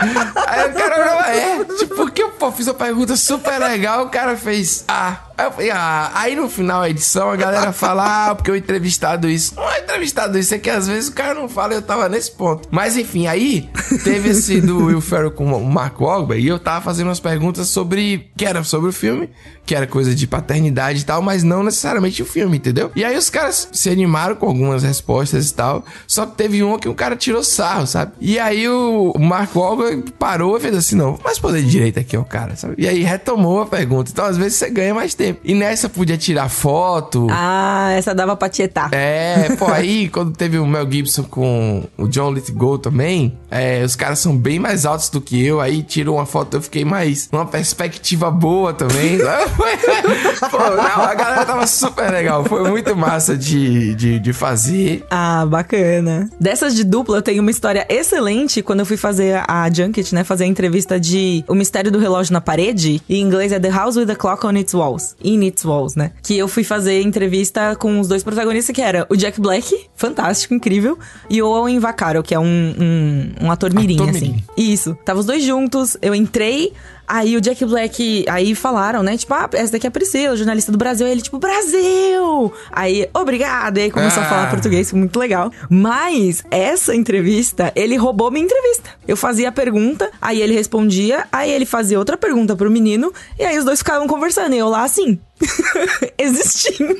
[0.46, 1.51] Aí o cara não é.
[1.64, 5.18] Tipo, porque eu pô, fiz uma pergunta super legal, o cara fez ah.
[5.36, 6.10] Aí ah.
[6.14, 9.54] Aí no final da edição a galera fala, ah, porque eu entrevistado isso.
[9.54, 12.30] Não é entrevistado isso, é que às vezes o cara não fala, eu tava nesse
[12.30, 12.68] ponto.
[12.70, 13.68] Mas enfim, aí
[14.04, 17.68] teve esse do Will Ferrell com o Mark Wahlberg e eu tava fazendo umas perguntas
[17.68, 19.28] sobre, que era sobre o filme,
[19.64, 22.90] que era coisa de paternidade e tal, mas não necessariamente o filme, entendeu?
[22.94, 26.78] E aí os caras se animaram com algumas respostas e tal, só que teve uma
[26.78, 28.12] que o cara tirou sarro, sabe?
[28.20, 32.16] E aí o Mark Wahlberg parou e fez assim, não, mas poder de direito aqui
[32.16, 32.74] o cara, sabe?
[32.78, 34.10] E aí retomou a pergunta.
[34.10, 35.40] Então às vezes você ganha mais tempo.
[35.44, 37.26] E nessa podia tirar foto.
[37.30, 38.90] Ah, essa dava pra tietar.
[38.92, 43.96] É, pô, aí quando teve o Mel Gibson com o John Lithgow também, é, os
[43.96, 47.28] caras são bem mais altos do que eu, aí tirou uma foto, eu fiquei mais
[47.30, 49.18] numa perspectiva boa também.
[50.50, 55.04] pô, não, a galera tava super legal, foi muito massa de, de, de fazer.
[55.10, 56.30] Ah, bacana.
[56.40, 60.24] Dessas de dupla, eu tenho uma história excelente quando eu fui fazer a Junket, né,
[60.24, 63.96] fazer a entrevista de O Mistério do Relógio na Parede, em inglês é The House
[63.96, 67.76] with the Clock on Its Walls, in Its Walls, né, que eu fui fazer entrevista
[67.76, 72.22] com os dois protagonistas, que era o Jack Black, fantástico, incrível, e o Owen Vaccaro,
[72.22, 74.20] que é um, um, um ator mirim, Ator assim.
[74.20, 74.44] mirim.
[74.56, 74.96] Isso.
[75.04, 76.72] Tava os dois juntos, eu entrei,
[77.12, 80.72] aí o Jack Black, aí falaram, né, tipo, ah, essa daqui é a Priscila, jornalista
[80.72, 82.50] do Brasil, aí ele, tipo, Brasil!
[82.70, 84.50] Aí, obrigado, e aí começou a falar Ah.
[84.50, 85.52] português, muito legal.
[85.68, 88.88] Mas, essa entrevista, ele roubou minha entrevista.
[89.06, 93.44] Eu fazia a pergunta, aí ele respondia, aí ele fazia outra pergunta pro menino, e
[93.44, 95.18] aí os dois ficavam conversando, e eu lá assim,
[96.16, 96.96] existindo.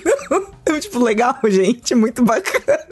[0.67, 2.85] Eu, tipo, legal, gente, muito bacana.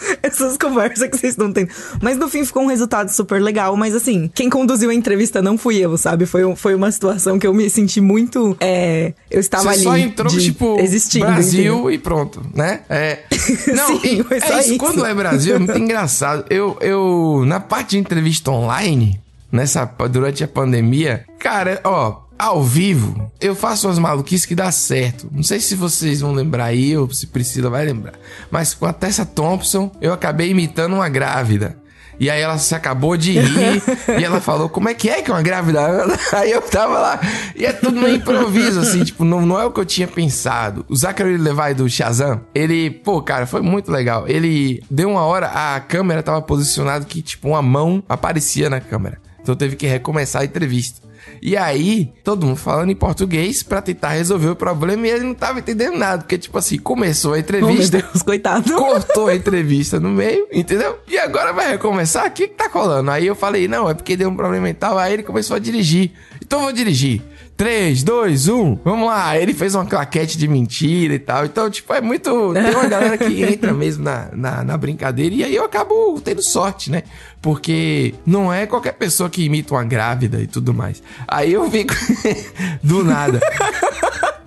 [0.22, 1.70] Essas conversas que vocês estão tendo.
[2.00, 3.76] Mas no fim ficou um resultado super legal.
[3.76, 6.26] Mas assim, quem conduziu a entrevista não fui eu, sabe?
[6.26, 8.56] Foi, foi uma situação que eu me senti muito.
[8.60, 9.82] É, eu estava Você ali.
[9.82, 11.26] só entrou, tipo, existindo.
[11.26, 11.90] Brasil entendeu?
[11.90, 12.80] e pronto, né?
[12.88, 13.20] É.
[13.74, 14.70] Não, Sim, e- é isso.
[14.70, 14.78] isso.
[14.78, 16.44] Quando é Brasil, é muito engraçado.
[16.50, 23.30] Eu, eu, na parte de entrevista online, nessa, durante a pandemia, cara, ó, ao vivo,
[23.40, 25.28] eu faço umas maluquices que dá certo.
[25.32, 28.14] Não sei se vocês vão lembrar aí, ou se Priscila vai lembrar.
[28.50, 31.76] Mas com a Tessa Thompson, eu acabei imitando uma grávida.
[32.20, 33.82] E aí ela se acabou de rir
[34.18, 36.18] e ela falou, como é que é que uma grávida anda?
[36.34, 37.20] Aí eu tava lá,
[37.54, 40.84] e é tudo no improviso, assim, tipo, não, não é o que eu tinha pensado.
[40.88, 44.26] O Zachary Levi do Shazam, ele, pô, cara, foi muito legal.
[44.26, 49.20] Ele deu uma hora, a câmera tava posicionada que, tipo, uma mão aparecia na câmera.
[49.40, 51.07] Então teve que recomeçar a entrevista.
[51.42, 55.34] E aí, todo mundo falando em português pra tentar resolver o problema e ele não
[55.34, 57.98] tava entendendo nada, porque, tipo assim, começou a Oh, meu entrevista.
[57.98, 58.72] Deus, coitado.
[58.74, 60.98] cortou a entrevista no meio, entendeu?
[61.08, 62.26] E agora vai recomeçar?
[62.26, 63.10] O que, que tá colando?
[63.10, 64.98] Aí eu falei, não, é porque deu um problema e tal.
[64.98, 66.12] Aí ele começou a dirigir.
[66.42, 67.22] Então eu vou dirigir.
[67.58, 69.36] 3, 2, 1, vamos lá.
[69.36, 71.44] Ele fez uma claquete de mentira e tal.
[71.44, 72.52] Então, tipo, é muito.
[72.52, 75.34] Tem uma galera que entra mesmo na, na, na brincadeira.
[75.34, 77.02] E aí eu acabo tendo sorte, né?
[77.42, 81.02] Porque não é qualquer pessoa que imita uma grávida e tudo mais.
[81.26, 81.92] Aí eu fico
[82.80, 83.40] do nada.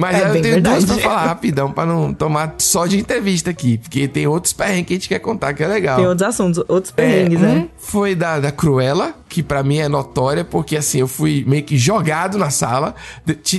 [0.01, 0.85] Mas É aí eu tenho duas verdade.
[0.87, 3.77] pra falar rapidão, pra não tomar só de entrevista aqui.
[3.77, 5.97] Porque tem outros perrengues que a gente quer contar que é legal.
[5.97, 7.67] Tem outros assuntos, outros É, perrengues, um né?
[7.77, 11.77] foi da, da Cruella, que pra mim é notória, porque assim, eu fui meio que
[11.77, 12.95] jogado na sala.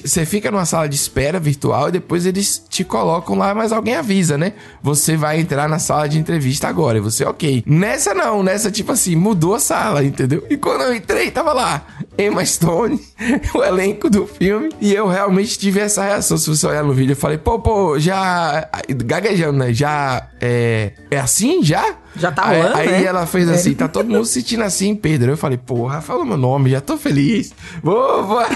[0.05, 3.94] Você fica numa sala de espera virtual e depois eles te colocam lá, mas alguém
[3.94, 4.52] avisa, né?
[4.83, 6.98] Você vai entrar na sala de entrevista agora.
[6.98, 7.62] E você, ok.
[7.66, 10.44] Nessa não, nessa tipo assim, mudou a sala, entendeu?
[10.50, 11.87] E quando eu entrei, tava lá
[12.18, 13.00] Emma Stone,
[13.54, 16.37] o elenco do filme, e eu realmente tive essa reação.
[16.37, 18.68] Se você olhar no vídeo, eu falei, pô, pô, já.
[18.88, 19.72] Gaguejando, né?
[19.72, 20.28] Já.
[20.40, 21.62] É, é assim?
[21.62, 21.96] Já?
[22.14, 23.04] Já tá Aí- rolando, Aí, né?
[23.04, 25.32] ela fez assim, tá todo mundo se sentindo assim, Pedro.
[25.32, 27.54] Eu falei, porra, fala meu nome, já tô feliz.
[27.82, 28.42] Vou, vou.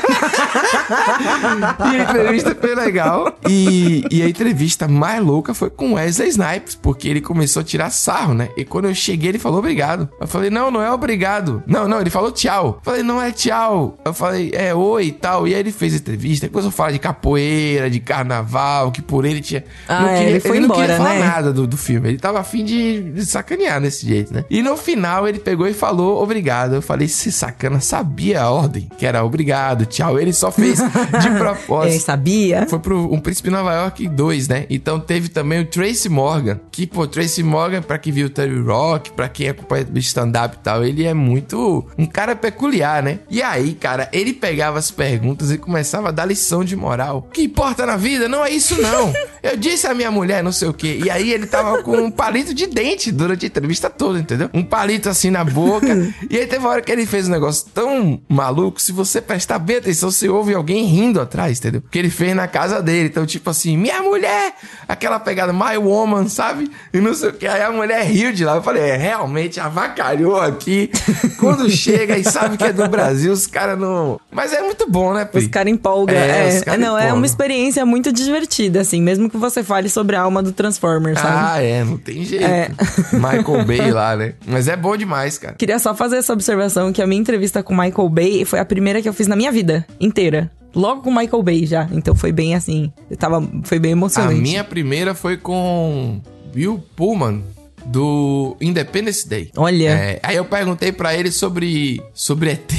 [1.93, 3.39] e a entrevista foi legal.
[3.49, 7.91] E, e a entrevista mais louca foi com Wesley Snipes, porque ele começou a tirar
[7.91, 8.51] sarro, né?
[8.57, 10.09] E quando eu cheguei, ele falou obrigado.
[10.21, 11.63] Eu falei, não, não é obrigado.
[11.67, 12.79] Não, não, ele falou tchau.
[12.79, 13.97] Eu falei, não é tchau.
[14.05, 15.47] Eu falei, é oi e tal.
[15.47, 19.41] E aí ele fez entrevista, começou a falar de capoeira, de carnaval, que por ele
[19.41, 19.65] tinha.
[19.89, 21.21] Ah, não queria, ele foi não embora, queria falar né?
[21.21, 22.09] nada do, do filme.
[22.09, 24.45] Ele tava afim de, de sacanear desse jeito, né?
[24.51, 26.75] E no final ele pegou e falou obrigado.
[26.75, 30.19] Eu falei, esse sacana sabia a ordem, que era obrigado, tchau.
[30.19, 31.93] Ele só fez de propósito.
[31.93, 32.67] Ele sabia.
[32.69, 34.67] Foi pro Um Príncipe Nova York 2, né?
[34.71, 38.61] Então teve também o Tracy Morgan, que, pô, Tracy Morgan, pra quem viu o Terry
[38.61, 43.21] Rock, pra quem acompanha o stand-up e tal, ele é muito um cara peculiar, né?
[43.31, 47.19] E aí, cara, ele pegava as perguntas e começava a dar lição de moral.
[47.19, 49.13] O que importa na vida não é isso, não.
[49.43, 51.01] Eu disse à minha mulher, não sei o quê.
[51.05, 54.49] E aí ele tava com um palito de dente durante a entrevista toda, entendeu?
[54.55, 55.87] Um palito assim na boca.
[56.31, 59.59] e aí teve uma hora que ele fez um negócio tão maluco, se você prestar
[59.59, 61.83] bem atenção, você ouve alguém rindo atrás, entendeu?
[61.91, 63.09] Que ele fez na casa dele.
[63.09, 64.55] Então, tipo assim, minha mulher!
[64.89, 66.71] Aquela pegada, my woman, sabe?
[66.93, 67.47] E não sei o que.
[67.47, 68.57] Aí a mulher riu de lá.
[68.57, 70.91] Eu falei, é, realmente avacalhou aqui.
[71.39, 74.21] Quando chega e sabe que é do Brasil, os caras não.
[74.37, 75.41] Mas é muito bom, né, Pri?
[75.41, 76.15] Os caras empolgam.
[76.15, 76.61] É, é.
[76.61, 77.05] Cara não, empolga.
[77.05, 81.19] é uma experiência muito divertida, assim, mesmo que você fale sobre a alma do Transformers,
[81.19, 81.37] sabe?
[81.39, 82.45] Ah, é, não tem jeito.
[82.45, 82.69] É.
[83.15, 84.35] Michael Bay lá, né?
[84.47, 85.55] Mas é bom demais, cara.
[85.55, 88.65] Queria só fazer essa observação que a minha entrevista com o Michael Bay foi a
[88.67, 91.89] primeira que eu fiz na minha vida inteira logo com Michael Bay já.
[91.91, 92.93] Então foi bem assim.
[93.11, 94.39] Eu tava, foi bem emocionante.
[94.39, 96.21] A minha primeira foi com
[96.53, 97.43] Bill Pullman.
[97.89, 99.53] Do Independence Day.
[99.57, 99.91] Olha.
[99.91, 102.73] É, aí eu perguntei para ele sobre, sobre ET.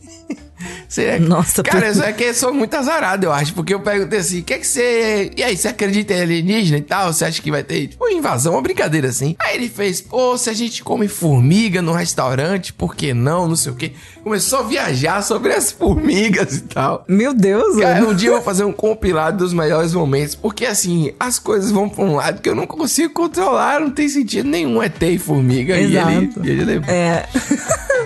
[0.88, 1.18] Você é...
[1.18, 3.55] Nossa, Cara, isso é que eu sou muito azarado, eu acho.
[3.55, 5.31] Porque eu perguntei assim: o que é que você.
[5.37, 7.12] E aí, você acredita em alienígena e tal?
[7.12, 8.53] Você acha que vai ter, tipo, invasão?
[8.55, 9.35] Uma brincadeira assim.
[9.38, 13.48] Aí ele fez: pô, se a gente come formiga no restaurante, por que não?
[13.48, 13.92] Não sei o quê.
[14.22, 17.05] Começou a viajar sobre as formigas e tal.
[17.09, 18.11] Meu Deus, Cara, mano.
[18.12, 20.35] um dia eu vou fazer um compilado dos melhores momentos.
[20.35, 23.81] Porque assim, as coisas vão pra um lado que eu não consigo controlar.
[23.81, 24.83] Não tem sentido nenhum.
[24.83, 25.79] É ter formiga.
[25.79, 26.40] Exato.
[26.42, 27.27] E ele, e ele É.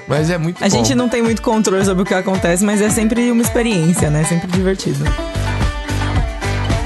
[0.08, 0.70] Mas é muito A bom.
[0.74, 4.24] gente não tem muito controle sobre o que acontece, mas é sempre uma experiência, né?
[4.24, 5.04] Sempre divertido.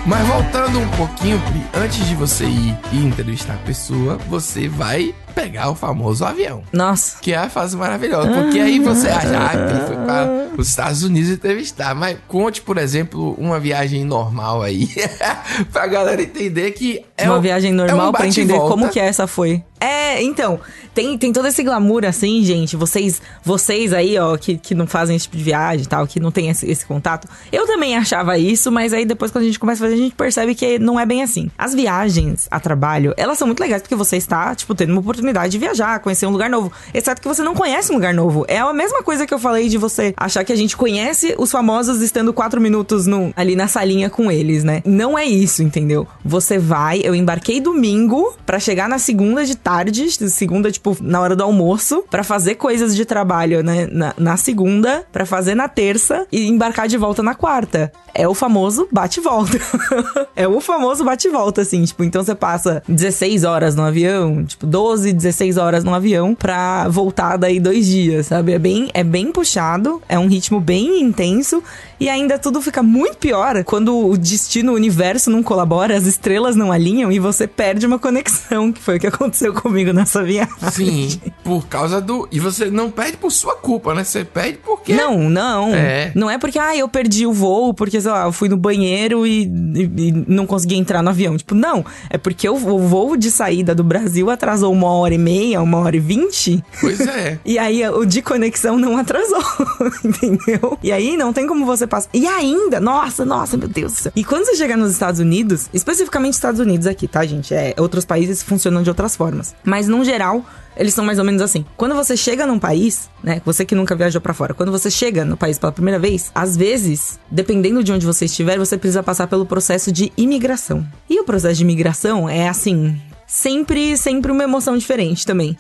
[0.05, 5.14] Mas voltando um pouquinho, Pri, antes de você ir e entrevistar a pessoa, você vai
[5.33, 6.62] pegar o famoso avião.
[6.73, 7.18] Nossa.
[7.21, 8.31] Que é a fase maravilhosa.
[8.31, 11.95] Porque aí você acha, ah, ele foi para os Estados Unidos entrevistar.
[11.95, 14.88] Mas conte, por exemplo, uma viagem normal aí.
[15.73, 19.01] pra galera entender que é uma um, viagem normal é um pra entender como que
[19.01, 19.62] essa foi.
[19.81, 20.61] É, então,
[20.95, 22.77] tem, tem todo esse glamour assim, gente.
[22.77, 26.21] Vocês vocês aí, ó, que, que não fazem esse tipo de viagem e tal, que
[26.21, 27.27] não tem esse, esse contato.
[27.51, 30.14] Eu também achava isso, mas aí depois quando a gente começa a fazer, a gente
[30.14, 31.51] percebe que não é bem assim.
[31.59, 35.21] As viagens a trabalho, elas são muito legais porque você está, tipo, tendo uma oportunidade
[35.48, 36.72] de viajar, conhecer um lugar novo.
[36.92, 38.44] Exceto que você não conhece um lugar novo.
[38.48, 41.50] É a mesma coisa que eu falei de você achar que a gente conhece os
[41.50, 44.82] famosos estando quatro minutos no, ali na salinha com eles, né?
[44.85, 46.06] Não é isso, entendeu?
[46.24, 51.37] Você vai, eu embarquei domingo para chegar na segunda de tarde, segunda, tipo, na hora
[51.37, 53.88] do almoço, para fazer coisas de trabalho, né?
[53.90, 57.92] Na, na segunda, para fazer na terça e embarcar de volta na quarta.
[58.14, 59.58] É o famoso bate-volta.
[60.37, 61.82] é o famoso bate-volta, assim.
[61.85, 66.88] Tipo, então você passa 16 horas no avião, tipo, 12, 16 horas no avião pra
[66.88, 68.53] voltar daí dois dias, sabe?
[68.53, 71.62] É bem, é bem puxado, é um ritmo bem intenso
[72.03, 76.57] e ainda tudo fica muito pior quando o destino, o universo não colabora, as estrelas
[76.57, 80.53] não alinham e você perde uma conexão, que foi o que aconteceu comigo nessa viagem.
[80.73, 82.29] Sim, por causa do.
[82.33, 84.03] E você não perde por sua culpa, né?
[84.03, 84.93] Você perde porque.
[84.95, 85.75] Não, não.
[85.75, 86.11] É.
[86.15, 89.27] Não é porque, ah, eu perdi o voo, porque, sei lá, eu fui no banheiro
[89.27, 91.37] e, e, e não consegui entrar no avião.
[91.37, 91.85] Tipo, não.
[92.11, 95.79] É porque o, o, voo de saída do Brasil atrasou uma hora e meia, uma
[95.79, 96.62] hora e vinte.
[96.81, 97.38] Pois é.
[97.47, 99.43] e aí o de conexão não atrasou,
[100.05, 100.79] entendeu?
[100.83, 102.09] E aí não tem como você passar.
[102.14, 104.12] E ainda, nossa, nossa, meu Deus do céu.
[104.16, 107.52] E quando você chegar nos Estados Unidos, especificamente Estados Unidos aqui, tá, gente?
[107.52, 109.55] É, outros países funcionam de outras formas.
[109.62, 110.42] Mas, no geral,
[110.74, 111.66] eles são mais ou menos assim.
[111.76, 113.42] Quando você chega num país, né?
[113.44, 116.57] Você que nunca viajou para fora, quando você chega no país pela primeira vez, às
[116.57, 120.87] vezes, dependendo de onde você estiver, você precisa passar pelo processo de imigração.
[121.11, 125.59] E o processo de imigração é assim, sempre, sempre uma emoção diferente também.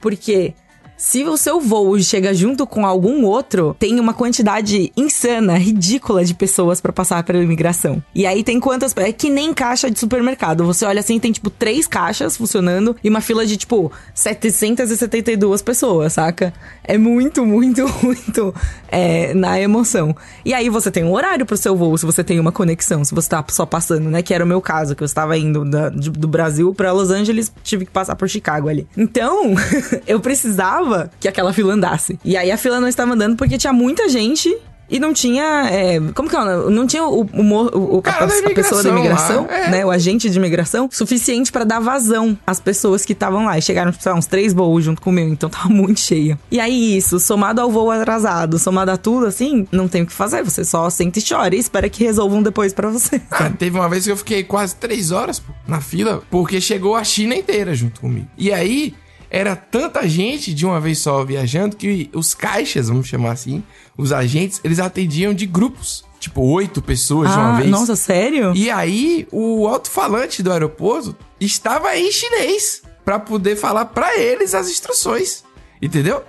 [0.00, 0.54] Porque
[1.02, 6.32] se o seu voo chega junto com algum outro, tem uma quantidade insana, ridícula de
[6.32, 8.00] pessoas para passar pela imigração.
[8.14, 8.96] E aí tem quantas.
[8.96, 10.64] É que nem caixa de supermercado.
[10.64, 16.12] Você olha assim, tem tipo três caixas funcionando e uma fila de tipo 772 pessoas,
[16.12, 16.54] saca?
[16.84, 18.54] É muito, muito, muito
[18.86, 20.14] é, na emoção.
[20.44, 23.12] E aí você tem um horário pro seu voo, se você tem uma conexão, se
[23.12, 24.22] você tá só passando, né?
[24.22, 27.10] Que era o meu caso, que eu estava indo da, de, do Brasil para Los
[27.10, 28.86] Angeles, tive que passar por Chicago ali.
[28.96, 29.52] Então,
[30.06, 32.18] eu precisava que aquela fila andasse.
[32.24, 34.54] E aí a fila não estava andando porque tinha muita gente
[34.90, 35.42] E não tinha.
[35.70, 36.44] é, como que é?
[36.70, 39.70] Não tinha o, o, o- Cara a, da a pessoa da imigração lá, é.
[39.70, 39.86] né?
[39.86, 43.56] O agente de imigração, suficiente pra dar vazão às pessoas que estavam lá.
[43.56, 46.38] E chegaram, sei lá, uns três voos junto com o meu, então tava muito cheia.
[46.50, 50.12] E aí, isso, somado ao voo atrasado, somado a tudo, assim, não tem o que
[50.12, 50.42] fazer.
[50.44, 53.18] Você só senta e chora e espera que resolvam depois pra você.
[53.30, 56.94] Ah, teve uma vez que eu fiquei quase três horas pô, na fila, porque chegou
[56.96, 58.26] a China inteira junto comigo.
[58.36, 58.92] E aí,
[59.34, 63.64] era tanta gente de uma vez só viajando que os caixas, vamos chamar assim,
[63.96, 66.04] os agentes, eles atendiam de grupos.
[66.20, 67.70] Tipo, oito pessoas de uma Ah, vez.
[67.70, 68.52] nossa, sério?
[68.54, 74.68] E aí, o alto-falante do aeroporto estava em chinês pra poder falar pra eles as
[74.68, 75.42] instruções.
[75.80, 76.22] Entendeu?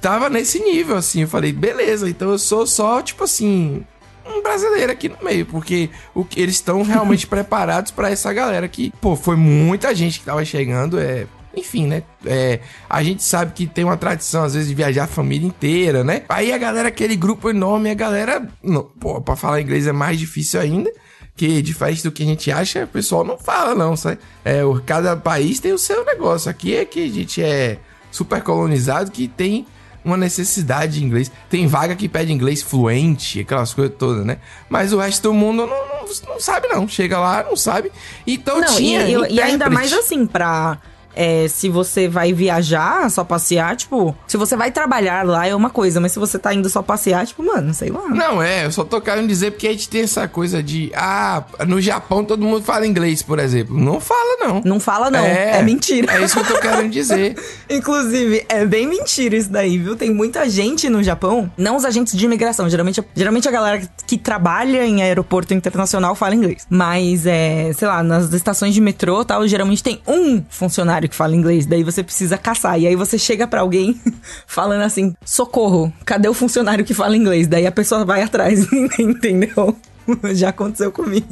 [0.00, 1.22] Tava nesse nível, assim.
[1.22, 3.84] Eu falei, beleza, então eu sou só, tipo assim,
[4.24, 8.68] um brasileiro aqui no meio, porque o que eles estão realmente preparados pra essa galera
[8.68, 11.26] que, pô, foi muita gente que tava chegando, é.
[11.56, 12.02] Enfim, né?
[12.24, 16.04] É, a gente sabe que tem uma tradição, às vezes, de viajar a família inteira,
[16.04, 16.22] né?
[16.28, 18.48] Aí a galera, aquele grupo enorme, a galera.
[18.62, 20.90] Não, pô, pra falar inglês é mais difícil ainda.
[21.36, 24.18] Que diferente do que a gente acha, o pessoal não fala, não, sabe?
[24.44, 26.50] É, o, cada país tem o seu negócio.
[26.50, 27.78] Aqui é que a gente é
[28.12, 29.66] super colonizado, que tem
[30.04, 31.30] uma necessidade de inglês.
[31.48, 34.38] Tem vaga que pede inglês fluente, aquelas coisas todas, né?
[34.68, 36.86] Mas o resto do mundo não, não, não sabe, não.
[36.86, 37.90] Chega lá, não sabe.
[38.26, 39.02] Então Não, tinha.
[39.08, 40.78] e- e ainda mais assim, pra.
[41.14, 45.70] É, se você vai viajar, só passear, tipo, se você vai trabalhar lá é uma
[45.70, 48.08] coisa, mas se você tá indo só passear, tipo, mano, sei lá.
[48.08, 50.90] Não, é, eu só tô querendo dizer porque a gente tem essa coisa de.
[50.94, 53.78] Ah, no Japão todo mundo fala inglês, por exemplo.
[53.78, 54.62] Não fala, não.
[54.64, 55.24] Não fala, não.
[55.24, 56.12] É, mentira.
[56.12, 57.36] É isso que eu tô querendo dizer.
[57.68, 59.96] Inclusive, é bem mentira isso daí, viu?
[59.96, 62.68] Tem muita gente no Japão, não os agentes de imigração.
[62.68, 66.66] Geralmente, geralmente a galera que trabalha em aeroporto internacional fala inglês.
[66.68, 71.14] Mas, é, sei lá, nas estações de metrô e tal, geralmente tem um funcionário que
[71.14, 71.66] fala inglês.
[71.66, 72.78] Daí você precisa caçar.
[72.78, 74.00] E aí você chega pra alguém
[74.46, 77.46] falando assim: socorro, cadê o funcionário que fala inglês?
[77.46, 78.66] Daí a pessoa vai atrás,
[78.98, 79.76] entendeu?
[80.34, 81.26] Já aconteceu comigo.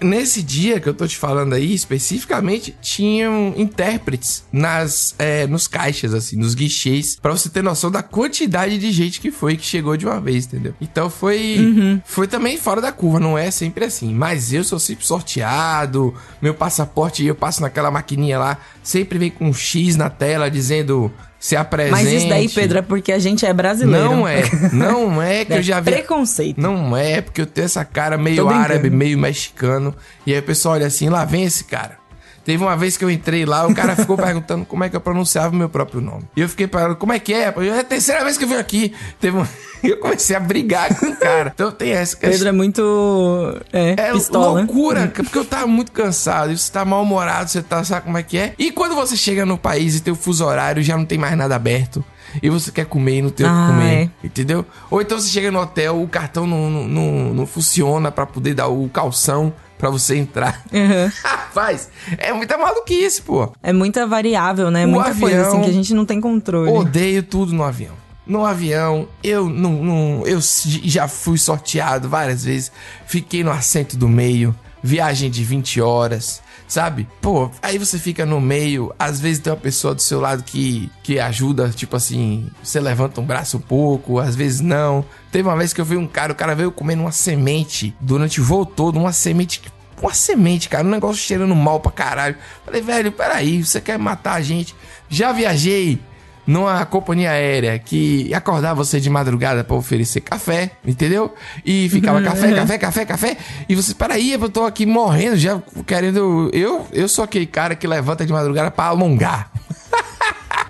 [0.00, 6.14] Nesse dia que eu tô te falando aí, especificamente, tinham intérpretes nas, é, nos caixas,
[6.14, 9.96] assim, nos guichês, pra você ter noção da quantidade de gente que foi que chegou
[9.96, 10.74] de uma vez, entendeu?
[10.80, 14.14] Então foi, foi também fora da curva, não é sempre assim.
[14.14, 19.48] Mas eu sou sempre sorteado, meu passaporte, eu passo naquela maquininha lá, sempre vem com
[19.48, 21.92] um X na tela dizendo se apresente.
[21.92, 24.10] Mas isso daí, Pedro, é porque a gente é brasileiro.
[24.10, 25.92] Não é, não é que eu já vi.
[25.92, 26.60] Preconceito.
[26.60, 29.94] Não é, porque eu tenho essa cara meio árabe, meio mexicano.
[30.26, 31.98] E aí o pessoal olha assim, lá vem esse cara.
[32.46, 35.00] Teve uma vez que eu entrei lá, o cara ficou perguntando como é que eu
[35.00, 36.22] pronunciava o meu próprio nome.
[36.36, 37.52] E eu fiquei perguntando, como é que é?
[37.56, 38.94] É a terceira vez que eu venho aqui.
[39.20, 39.36] Teve.
[39.84, 41.52] Eu comecei a brigar com o cara.
[41.54, 42.30] Então tem essa questão.
[42.30, 43.60] Pedro é muito.
[43.72, 44.60] É, É pistola.
[44.60, 46.56] loucura, porque eu tava muito cansado.
[46.56, 48.54] Você tá mal-humorado, você tá, sabe como é que é?
[48.58, 51.36] E quando você chega no país e tem o fuso horário, já não tem mais
[51.36, 52.02] nada aberto.
[52.42, 54.02] E você quer comer e não tem o Ah, que comer.
[54.02, 54.10] é.
[54.26, 54.64] Entendeu?
[54.90, 58.54] Ou então você chega no hotel, o cartão não, não, não, não funciona pra poder
[58.54, 60.62] dar o calção pra você entrar.
[60.72, 61.10] Uhum.
[61.22, 63.52] Rapaz, é muita maluquice, pô.
[63.62, 64.84] É muita variável, né?
[64.84, 66.70] O muita coisa avião- assim que a gente não tem controle.
[66.70, 67.94] Odeio tudo no avião.
[68.26, 70.40] No avião, eu não, não- eu
[70.82, 72.72] já fui sorteado várias vezes.
[73.06, 77.08] Fiquei no assento do meio, viagem de 20 horas, sabe?
[77.20, 80.90] Pô, aí você fica no meio, às vezes tem uma pessoa do seu lado que,
[81.02, 85.04] que ajuda, tipo assim, você levanta um braço um pouco, às vezes não.
[85.30, 88.40] Teve uma vez que eu vi um cara, o cara veio comendo uma semente durante
[88.40, 92.36] o voo todo, uma semente que uma semente, cara, um negócio cheirando mal pra caralho.
[92.64, 94.74] Falei, velho, peraí, você quer matar a gente?
[95.08, 95.98] Já viajei
[96.46, 101.34] numa companhia aérea que acordava você de madrugada pra oferecer café, entendeu?
[101.64, 103.36] E ficava café, café, café, café.
[103.68, 106.50] E você, peraí, eu tô aqui morrendo já, querendo.
[106.52, 109.50] Eu, eu sou aquele cara que levanta de madrugada pra alongar.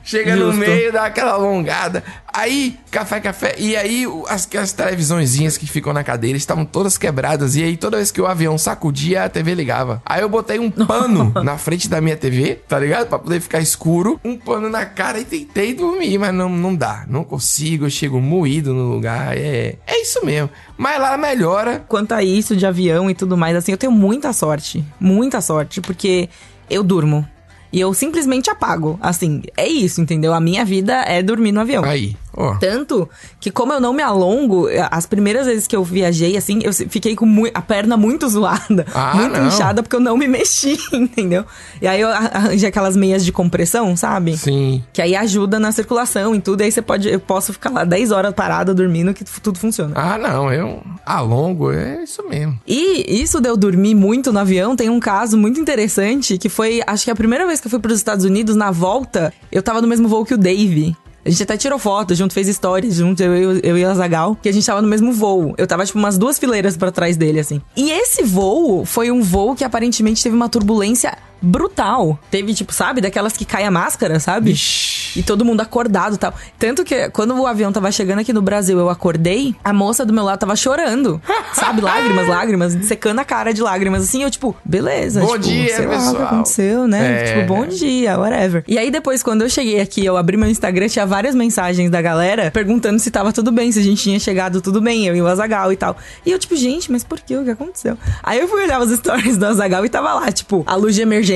[0.06, 0.60] Chega no Justo.
[0.60, 2.04] meio, dá aquela alongada.
[2.32, 3.56] Aí, café, café.
[3.58, 7.56] E aí, as, as televisõezinhas que ficam na cadeira estavam todas quebradas.
[7.56, 10.00] E aí, toda vez que o avião sacudia, a TV ligava.
[10.06, 13.08] Aí eu botei um pano na frente da minha TV, tá ligado?
[13.08, 14.20] Pra poder ficar escuro.
[14.24, 17.04] Um pano na cara e tentei dormir, mas não, não dá.
[17.08, 19.36] Não consigo, eu chego moído no lugar.
[19.36, 20.48] É, é isso mesmo.
[20.78, 21.84] Mas lá melhora.
[21.88, 24.84] Quanto a isso de avião e tudo mais, assim, eu tenho muita sorte.
[25.00, 26.28] Muita sorte, porque
[26.70, 27.26] eu durmo.
[27.72, 28.98] E eu simplesmente apago.
[29.00, 30.32] Assim, é isso, entendeu?
[30.32, 31.84] A minha vida é dormir no avião.
[31.84, 32.54] Aí, ó.
[32.56, 33.08] Tanto
[33.40, 37.16] que, como eu não me alongo, as primeiras vezes que eu viajei, assim, eu fiquei
[37.16, 39.46] com a perna muito zoada, Ah, muito não.
[39.48, 41.44] inchada, porque eu não me mexi, entendeu?
[41.80, 44.36] E aí eu arranjei aquelas meias de compressão, sabe?
[44.36, 44.82] Sim.
[44.92, 46.60] Que aí ajuda na circulação e tudo.
[46.62, 49.92] Aí você pode, eu posso ficar lá 10 horas parada dormindo que tudo funciona.
[49.96, 52.58] Ah, não, eu alongo, é isso mesmo.
[52.66, 56.82] E isso de eu dormir muito no avião tem um caso muito interessante que foi,
[56.86, 59.62] acho que a primeira vez que eu fui para os Estados Unidos, na volta, eu
[59.62, 60.94] tava no mesmo voo que o Dave.
[61.26, 64.36] A gente até tirou foto junto, fez stories junto, eu, eu, eu e o Azagal,
[64.40, 65.56] que a gente tava no mesmo voo.
[65.58, 67.60] Eu tava, tipo, umas duas fileiras para trás dele, assim.
[67.76, 72.18] E esse voo foi um voo que aparentemente teve uma turbulência brutal.
[72.30, 74.50] Teve, tipo, sabe, daquelas que cai a máscara, sabe?
[74.50, 75.20] Ixi.
[75.20, 76.34] E todo mundo acordado e tal.
[76.58, 80.12] Tanto que quando o avião tava chegando aqui no Brasil, eu acordei, a moça do
[80.12, 81.20] meu lado tava chorando.
[81.54, 84.22] sabe, lágrimas, lágrimas, secando a cara de lágrimas, assim.
[84.22, 85.20] Eu, tipo, beleza.
[85.20, 86.22] Bom tipo, dia, sei lá o que pessoal.
[86.24, 87.22] aconteceu, né?
[87.22, 87.34] É.
[87.34, 88.64] Tipo, bom dia, whatever.
[88.66, 92.02] E aí depois, quando eu cheguei aqui, eu abri meu Instagram, tinha várias mensagens da
[92.02, 95.22] galera perguntando se tava tudo bem, se a gente tinha chegado tudo bem, eu e
[95.22, 95.96] o Azagal e tal.
[96.24, 97.36] E eu, tipo, gente, mas por que?
[97.36, 97.96] O que aconteceu?
[98.22, 101.02] Aí eu fui olhar os stories do Azagal e tava lá, tipo, a luz de
[101.02, 101.35] emergência,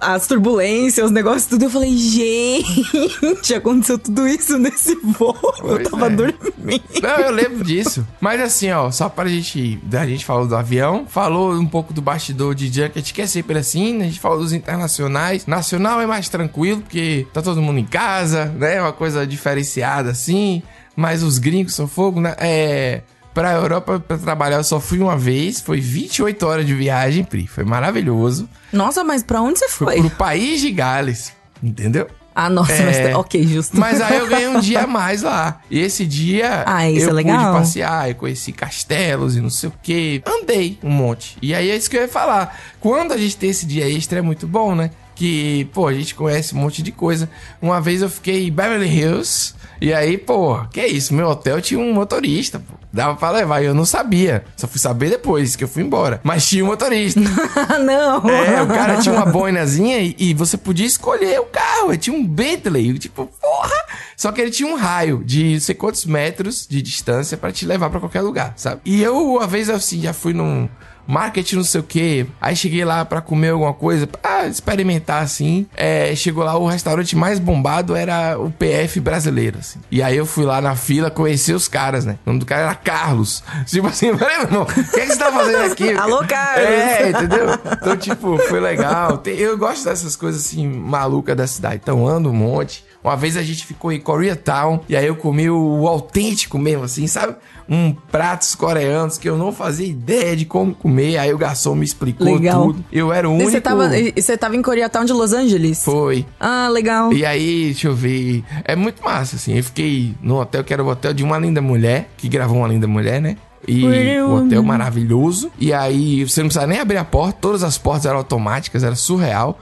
[0.00, 1.64] as turbulências, os negócios, tudo.
[1.64, 5.36] Eu falei, gente, aconteceu tudo isso nesse voo.
[5.42, 6.10] eu Pois tava é.
[6.10, 6.84] dormindo.
[7.02, 8.06] Não, eu lembro disso.
[8.20, 9.80] Mas assim, ó, só pra gente.
[9.92, 13.58] A gente falou do avião, falou um pouco do bastidor de Junket, que é sempre
[13.58, 14.04] assim, né?
[14.04, 15.46] A gente falou dos internacionais.
[15.46, 18.80] Nacional é mais tranquilo, porque tá todo mundo em casa, né?
[18.80, 20.62] Uma coisa diferenciada assim.
[20.96, 22.34] Mas os gringos são fogo, né?
[22.38, 23.02] É.
[23.32, 25.60] Pra Europa, pra trabalhar, eu só fui uma vez.
[25.60, 27.46] Foi 28 horas de viagem, Pri.
[27.46, 28.48] Foi maravilhoso.
[28.72, 30.08] Nossa, mas pra onde você Foi foi?
[30.08, 31.32] pro país de Gales.
[31.62, 32.08] Entendeu?
[32.34, 33.06] Ah, nossa, É.
[33.08, 33.14] mas.
[33.16, 33.76] Ok, justo.
[33.78, 35.60] Mas aí eu ganhei um dia a mais lá.
[35.70, 37.38] E esse dia Ah, isso eu é legal.
[37.52, 40.22] pude passear, eu conheci castelos e não sei o que.
[40.26, 41.36] Andei um monte.
[41.42, 42.58] E aí é isso que eu ia falar.
[42.80, 44.90] Quando a gente tem esse dia extra é muito bom, né?
[45.14, 47.28] Que, pô, a gente conhece um monte de coisa.
[47.60, 49.54] Uma vez eu fiquei em Beverly Hills.
[49.80, 51.12] E aí, pô, que isso?
[51.12, 52.74] Meu hotel tinha um motorista, pô.
[52.92, 53.62] Dava pra levar.
[53.62, 54.44] E eu não sabia.
[54.56, 56.20] Só fui saber depois que eu fui embora.
[56.22, 57.20] Mas tinha um motorista.
[57.56, 58.28] Ah, não.
[58.28, 61.90] É, o cara tinha uma boinazinha e, e você podia escolher o carro.
[61.90, 63.76] Ele tinha um Bentley, tipo, porra!
[64.16, 67.64] Só que ele tinha um raio de não sei quantos metros de distância pra te
[67.64, 68.80] levar pra qualquer lugar, sabe?
[68.84, 70.68] E eu, uma vez, assim, já fui num
[71.06, 72.26] market não sei o que.
[72.40, 75.66] Aí cheguei lá pra comer alguma coisa, pra experimentar, assim.
[75.76, 79.80] É, chegou lá, o restaurante mais bombado era o PF brasileiro, assim.
[79.90, 82.18] E aí eu fui lá na fila conhecer os caras, né?
[82.24, 83.42] O nome do cara era Carlos.
[83.66, 85.92] Tipo assim, falei, meu irmão, o que, é que você tá fazendo aqui?
[85.96, 86.64] Alô, Carlos!
[86.66, 87.46] É, entendeu?
[87.72, 89.22] Então, tipo, foi legal.
[89.26, 91.80] Eu gosto dessas coisas assim, malucas da cidade.
[91.82, 92.84] Então, ando um monte.
[93.02, 97.06] Uma vez a gente ficou em Koreatown e aí eu comi o autêntico mesmo, assim,
[97.06, 97.34] sabe?
[97.68, 101.16] Um pratos coreanos que eu não fazia ideia de como comer.
[101.16, 102.66] Aí o garçom me explicou Legal.
[102.66, 102.84] tudo.
[102.92, 103.50] Eu era o E único.
[103.52, 105.82] você tava, e você tava em Koreatown de Los Angeles?
[105.82, 106.26] Foi.
[106.38, 107.12] Ah, legal.
[107.12, 108.44] E aí, deixa eu ver.
[108.64, 109.56] É muito massa, assim.
[109.56, 112.68] Eu fiquei no hotel que era o hotel de uma linda mulher, que gravou uma
[112.68, 113.36] linda mulher, né?
[113.68, 115.50] E o hotel maravilhoso.
[115.58, 118.94] E aí, você não precisava nem abrir a porta, todas as portas eram automáticas, era
[118.94, 119.58] surreal.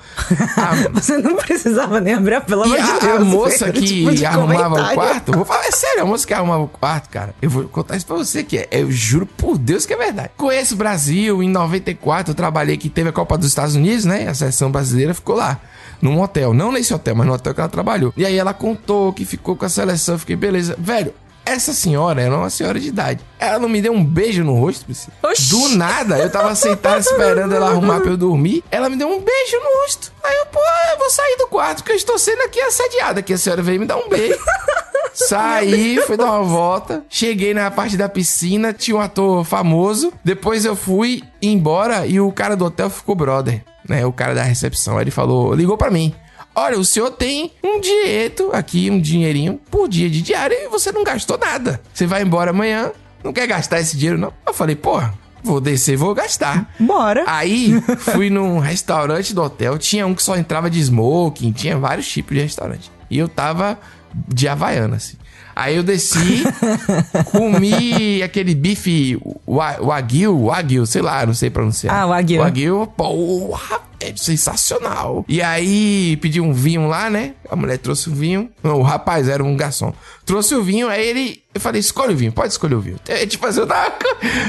[0.57, 3.21] A, Você não precisava nem abrir, pelo e amor de a, Deus.
[3.21, 4.95] a moça que tipo arrumava o comentário.
[4.95, 7.97] quarto, vou falar, é sério, a moça que arrumava o quarto, cara, eu vou contar
[7.97, 10.31] isso pra você, que é, eu juro por Deus que é verdade.
[10.37, 14.29] Conheço o Brasil, em 94 eu trabalhei que teve a Copa dos Estados Unidos, né?
[14.29, 15.59] A seleção brasileira ficou lá.
[16.01, 18.13] Num hotel, não nesse hotel, mas no hotel que ela trabalhou.
[18.17, 20.77] E aí ela contou que ficou com a seleção, eu fiquei, beleza.
[20.79, 21.13] Velho,
[21.49, 23.21] essa senhora era uma senhora de idade.
[23.39, 25.17] Ela não me deu um beijo no rosto, Priscila.
[25.23, 25.49] Oxi.
[25.51, 28.63] Do nada, eu tava sentado esperando ela arrumar pra eu dormir.
[28.71, 30.13] Ela me deu um beijo no rosto.
[30.23, 30.61] Aí eu, pô,
[30.93, 33.23] eu vou sair do quarto, que eu estou sendo aqui assediada.
[33.23, 34.39] Que a senhora veio me dar um beijo.
[35.15, 37.03] Saí, fui dar uma volta.
[37.09, 40.13] Cheguei na parte da piscina, tinha um ator famoso.
[40.23, 44.07] Depois eu fui embora e o cara do hotel ficou brother, né?
[44.07, 44.97] O cara da recepção.
[44.97, 46.15] Aí ele falou, ligou pra mim.
[46.61, 50.91] Olha, o senhor tem um dinheiro aqui, um dinheirinho por dia de diário e você
[50.91, 51.81] não gastou nada.
[51.95, 52.91] Você vai embora amanhã,
[53.23, 54.33] não quer gastar esse dinheiro, não?
[54.45, 56.75] Eu falei, porra, vou descer, vou gastar.
[56.81, 57.23] Bora.
[57.29, 62.09] Aí fui num restaurante do hotel, tinha um que só entrava de smoking, tinha vários
[62.09, 62.91] tipos de restaurante.
[63.09, 63.79] E eu tava
[64.27, 65.17] de Havaiana, assim.
[65.55, 66.43] Aí eu desci,
[67.33, 71.95] comi aquele bife wa- wagyu, wagyu, sei lá, não sei pronunciar.
[71.95, 72.41] Ah, wagyu.
[72.41, 75.25] Wagyu, porra, é sensacional.
[75.29, 77.35] E aí pedi um vinho lá, né?
[77.51, 78.51] A mulher trouxe o vinho.
[78.63, 79.93] Não, o rapaz era um garçom.
[80.25, 81.43] Trouxe o vinho, aí ele...
[81.55, 83.01] Eu falei, escolhe o vinho, pode escolher o vinho.
[83.09, 83.93] É, tipo assim, eu tava...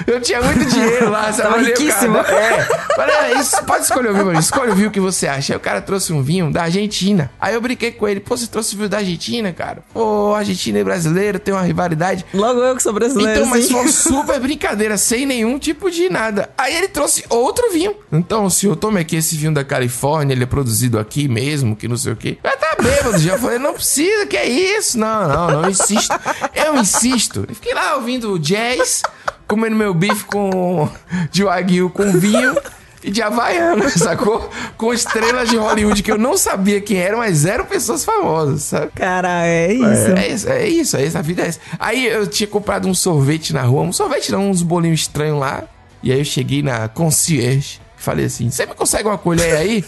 [0.05, 1.49] Eu tinha muito dinheiro lá, sabe?
[1.49, 2.13] Tava Eu riquíssimo.
[2.23, 2.63] cara, é.
[2.95, 4.39] Falei, "É, isso, pode escolher o vinho, mano.
[4.39, 5.53] Escolhe o vinho que você acha.
[5.53, 7.31] Aí o cara trouxe um vinho da Argentina.
[7.39, 8.19] Aí eu brinquei com ele.
[8.19, 9.81] Pô, você trouxe o vinho da Argentina, cara?
[9.93, 12.25] Pô, Argentina e brasileiro tem uma rivalidade.
[12.33, 13.39] Logo eu que sou brasileiro.
[13.39, 16.49] Então, mas foi uma super brincadeira, sem nenhum tipo de nada.
[16.57, 17.95] Aí ele trouxe outro vinho.
[18.11, 21.87] Então, o senhor tome aqui esse vinho da Califórnia, ele é produzido aqui mesmo, que
[21.87, 22.37] não sei o quê.
[22.43, 24.97] Já tá bêbado, já falei, não precisa, que é isso?
[24.97, 26.13] Não, não, não insisto.
[26.53, 27.45] Eu insisto.
[27.47, 29.01] Eu fiquei lá ouvindo jazz,
[29.47, 30.89] comendo meu bife com
[31.31, 32.55] de wagyu com vinho.
[33.01, 34.49] E de Havaiana, sacou?
[34.77, 38.91] Com estrelas de Hollywood que eu não sabia quem eram, mas eram pessoas famosas, sabe?
[38.93, 39.85] Cara, é isso.
[39.85, 41.59] É, é isso, é isso, é isso, a vida é essa.
[41.79, 45.63] Aí eu tinha comprado um sorvete na rua, um sorvete não, uns bolinhos estranhos lá.
[46.03, 49.83] E aí eu cheguei na concierge falei assim: Você me consegue uma colher aí?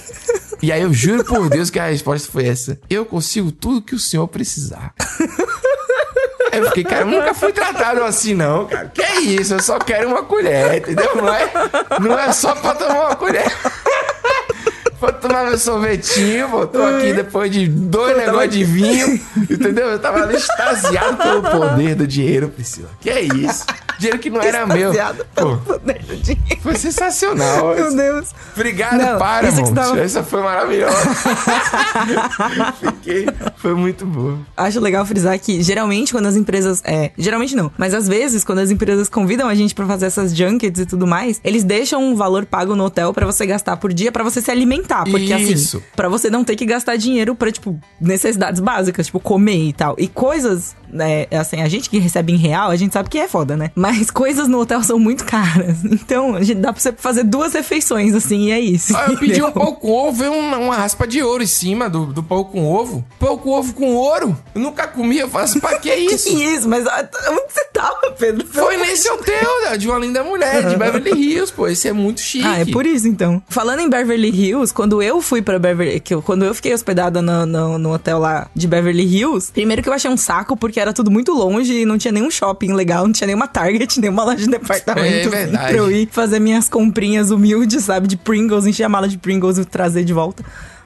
[0.61, 2.79] E aí eu juro por Deus que a resposta foi essa.
[2.89, 4.93] Eu consigo tudo que o senhor precisar.
[6.51, 8.91] Aí eu fiquei, cara, eu nunca fui tratado assim, não, cara.
[8.93, 9.53] Que é isso?
[9.53, 11.15] Eu só quero uma colher, entendeu?
[11.15, 11.51] Não é,
[11.99, 13.51] não é só pra tomar uma colher.
[14.99, 16.67] Vou tomar meu sorvetinho, pô.
[16.67, 19.87] Tô aqui depois de dois negócios de vinho, entendeu?
[19.87, 22.89] Eu tava ali extasiado pelo poder do dinheiro, Priscila.
[22.99, 23.65] Que é isso?
[24.01, 24.91] Dinheiro que não era meu.
[25.35, 25.59] Pô,
[26.61, 27.75] foi sensacional.
[27.75, 28.29] Meu Deus.
[28.55, 29.75] Obrigado, Não, para, mano.
[29.75, 30.95] tava- Essa foi maravilhosa.
[32.79, 33.25] Fiquei.
[33.57, 34.39] Foi muito boa.
[34.57, 36.81] Acho legal frisar que geralmente quando as empresas.
[36.83, 40.35] É, geralmente não, mas às vezes quando as empresas convidam a gente pra fazer essas
[40.35, 43.93] junkets e tudo mais, eles deixam um valor pago no hotel pra você gastar por
[43.93, 45.03] dia pra você se alimentar.
[45.05, 45.77] Porque Isso.
[45.77, 49.73] assim, pra você não ter que gastar dinheiro pra, tipo, necessidades básicas, tipo, comer e
[49.73, 49.95] tal.
[49.97, 53.27] E coisas, né, assim, a gente que recebe em real, a gente sabe que é
[53.27, 53.69] foda, né?
[53.75, 55.77] Mas coisas no hotel são muito caras.
[55.91, 58.95] Então, dá pra você fazer duas refeições, assim, e é isso.
[58.95, 59.51] Ah, eu pedi um entendeu?
[59.51, 62.65] pão com ovo, veio uma, uma raspa de ouro em cima do, do pão com
[62.65, 63.05] ovo.
[63.19, 64.37] Pão com ovo com ouro.
[64.55, 66.29] Eu nunca comi, eu faço, pra que isso?
[66.29, 68.45] Que isso, mas ah, onde você tava, Pedro?
[68.47, 71.67] Foi nesse hotel né, de uma linda mulher, de Beverly Hills, pô.
[71.67, 72.45] Esse é muito chique.
[72.45, 73.41] Ah, é por isso então.
[73.49, 77.21] Falando em Beverly Hills, quando eu fui pra Beverly, que eu- quando eu fiquei hospedada
[77.21, 80.79] no, no, no hotel lá de Beverly Hills, primeiro que eu achei um saco porque
[80.79, 84.23] era tudo muito longe e não tinha nenhum shopping legal, não tinha nenhuma Target, nenhuma
[84.23, 88.83] loja de departamento É pra eu ir fazer minhas comprinhas humildes, sabe, de Pringles, encher
[88.83, 90.43] a mala de Pringles e trazer de volta.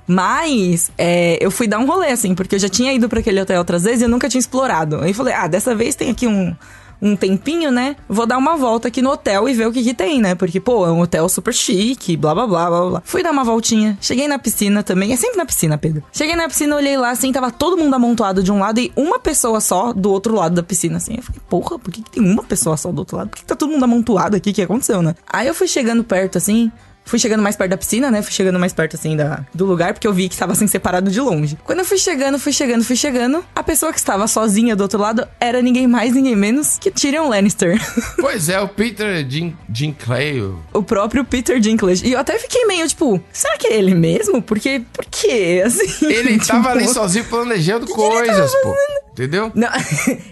[0.08, 3.42] Mas é, eu fui dar um rolê, assim, porque eu já tinha ido pra aquele
[3.42, 5.02] hotel outras vezes e eu nunca tinha explorado.
[5.02, 6.56] Aí falei, ah, dessa vez tem aqui um,
[7.02, 7.96] um tempinho, né?
[8.08, 10.36] Vou dar uma volta aqui no hotel e ver o que que tem, né?
[10.36, 13.02] Porque, pô, é um hotel super chique, blá blá blá blá blá.
[13.06, 16.04] Fui dar uma voltinha, cheguei na piscina também, é sempre na piscina, Pedro.
[16.12, 19.20] Cheguei na piscina, olhei lá, assim, tava todo mundo amontoado de um lado e uma
[19.20, 21.16] pessoa só do outro lado da piscina, assim.
[21.18, 23.30] Eu falei, porra, por que, que tem uma pessoa só do outro lado?
[23.30, 24.52] Por que, que tá todo mundo amontoado aqui?
[24.52, 25.16] O que aconteceu, né?
[25.28, 26.72] Aí eu fui chegando perto, assim,
[27.06, 28.22] Fui chegando mais perto da piscina, né?
[28.22, 31.10] Fui chegando mais perto, assim, da, do lugar, porque eu vi que estava, assim, separado
[31.12, 31.58] de longe.
[31.64, 35.00] Quando eu fui chegando, fui chegando, fui chegando, a pessoa que estava sozinha do outro
[35.00, 37.80] lado era ninguém mais, ninguém menos que Tyrion Lannister.
[38.20, 40.42] Pois é, o Peter Jim Clay.
[40.74, 42.06] o- próprio Peter Dinklage.
[42.08, 44.42] E eu até fiquei meio, tipo, será que é ele mesmo?
[44.42, 45.62] Porque, por quê?
[45.66, 48.76] Assim, Ele tipo, tava ali sozinho planejando coisas, pô.
[49.12, 49.50] Entendeu?
[49.56, 49.70] Não,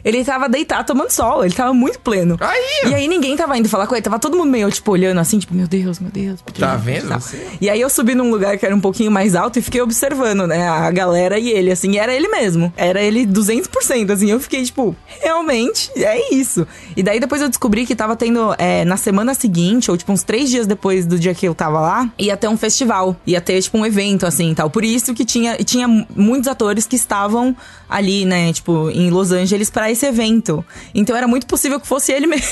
[0.03, 2.37] ele tava deitado tomando sol, ele tava muito pleno.
[2.41, 2.89] Aí.
[2.91, 5.39] E aí ninguém tava indo falar com ele, tava todo mundo meio, tipo, olhando assim,
[5.39, 6.41] tipo, meu Deus, meu Deus.
[6.41, 7.45] Peter Tá vendo você?
[7.61, 10.47] E aí eu subi num lugar que era um pouquinho mais alto e fiquei observando,
[10.47, 12.71] né, a galera e ele, assim, e era ele mesmo.
[12.77, 16.65] Era ele 200%, assim, eu fiquei, tipo, realmente, é isso.
[16.95, 20.23] E daí depois eu descobri que tava tendo, é, na semana seguinte, ou tipo, uns
[20.23, 23.61] três dias depois do dia que eu tava lá, ia ter um festival, ia ter,
[23.61, 24.69] tipo, um evento, assim, e tal.
[24.69, 27.55] Por isso que tinha, e tinha muitos atores que estavam
[27.89, 30.65] ali, né, tipo, em Los Angeles pra esse evento.
[30.95, 32.43] Então era muito possível que fosse ele mesmo.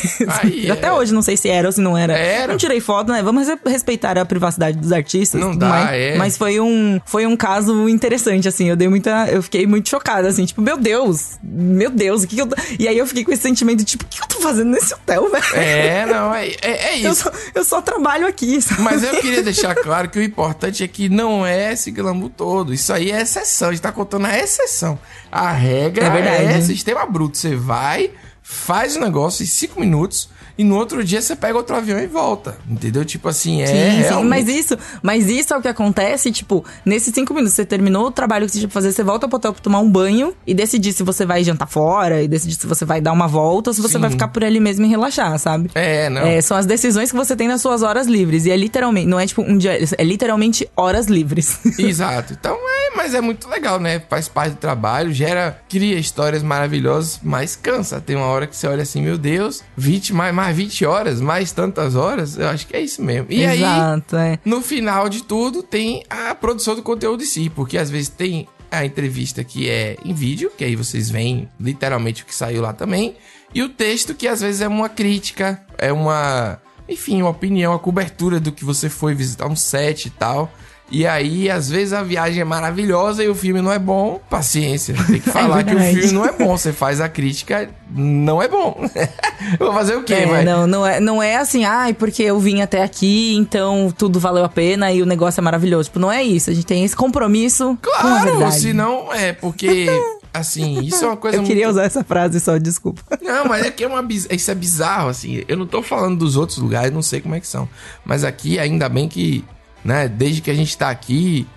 [0.42, 0.94] Aí, Até é.
[0.94, 2.14] hoje, não sei se era ou se não era.
[2.18, 2.52] Era.
[2.52, 3.22] Não tirei foto, né?
[3.24, 5.40] Vamos res- respeitar a privacidade dos artistas.
[5.40, 5.90] Não dá, mais.
[5.92, 6.18] é.
[6.18, 8.68] Mas foi um, foi um caso interessante, assim.
[8.68, 9.28] Eu dei muita.
[9.30, 12.50] Eu fiquei muito chocada, assim, tipo, meu Deus, meu Deus, o que, que eu.
[12.80, 15.30] E aí eu fiquei com esse sentimento tipo, o que eu tô fazendo nesse hotel,
[15.32, 15.46] velho?
[15.56, 17.24] É, não, é, é, é Eu isso.
[17.24, 18.82] só, eu só trabalho aqui, sabe?
[18.82, 22.74] Mas eu queria deixar claro que o importante é que não é esse glamour todo.
[22.74, 23.70] Isso aí é exceção.
[23.70, 24.98] A gente tá contando a exceção.
[25.32, 27.38] A regra É é, sistema bruto.
[27.38, 31.76] Você vai, faz o negócio em cinco minutos e no outro dia você pega outro
[31.76, 32.58] avião e volta.
[32.70, 33.04] Entendeu?
[33.06, 33.68] Tipo assim, é.
[33.68, 37.54] Sim, sim, realmente- mas isso, mas isso é o que acontece, tipo, nesses cinco minutos,
[37.56, 39.80] você terminou o trabalho que você tinha pra fazer, você volta pro hotel pra tomar
[39.80, 43.12] um banho e decidir se você vai jantar fora, e decidir se você vai dar
[43.12, 44.00] uma volta ou se você Sim.
[44.00, 45.70] vai ficar por ali mesmo e relaxar, sabe?
[45.76, 46.22] É, não.
[46.22, 48.46] É, são as decisões que você tem nas suas horas livres.
[48.46, 51.60] E é literalmente, não é tipo um dia, é literalmente horas livres.
[51.80, 52.34] Exato.
[52.40, 54.02] Então é, mas é muito legal, né?
[54.10, 58.00] Faz parte do trabalho, gera, cria histórias maravilhosas, mas cansa.
[58.02, 61.52] Tem uma hora que você olha assim, meu Deus, 20, mais, mais 20 horas, mais
[61.52, 62.38] tantas horas.
[62.38, 63.28] Eu acho que é isso mesmo.
[63.30, 64.40] E aí, Exato, é.
[64.44, 68.48] no final de tudo, tem a produção do conteúdo em si, porque às vezes tem
[68.72, 72.74] a entrevista que é em vídeo, que aí vocês veem literalmente o que saiu lá
[72.74, 73.16] também,
[73.54, 77.80] e o texto que às vezes é uma crítica, é uma, enfim, uma opinião, a
[77.80, 80.52] cobertura do que você foi visitar um set e tal.
[80.92, 84.20] E aí, às vezes a viagem é maravilhosa e o filme não é bom.
[84.30, 86.58] Paciência, tem que falar que o filme não é bom.
[86.58, 88.76] Você faz a crítica, não é bom.
[89.58, 90.44] Vou fazer o quê, É, vai?
[90.44, 94.44] não, não é, não é assim, ai, porque eu vim até aqui, então tudo valeu
[94.44, 95.86] a pena e o negócio é maravilhoso.
[95.90, 96.50] Tipo, não é isso.
[96.50, 98.60] A gente tem esse compromisso com Claro, verdade.
[98.60, 99.88] se não é, porque,
[100.34, 101.78] assim, isso é uma coisa Eu queria muito...
[101.78, 103.02] usar essa frase só, desculpa.
[103.22, 104.28] Não, mas é que é uma biz...
[104.30, 105.42] isso é bizarro, assim.
[105.48, 107.68] Eu não tô falando dos outros lugares, não sei como é que são.
[108.04, 109.44] Mas aqui, ainda bem que,
[109.84, 111.48] né, desde que a gente tá aqui,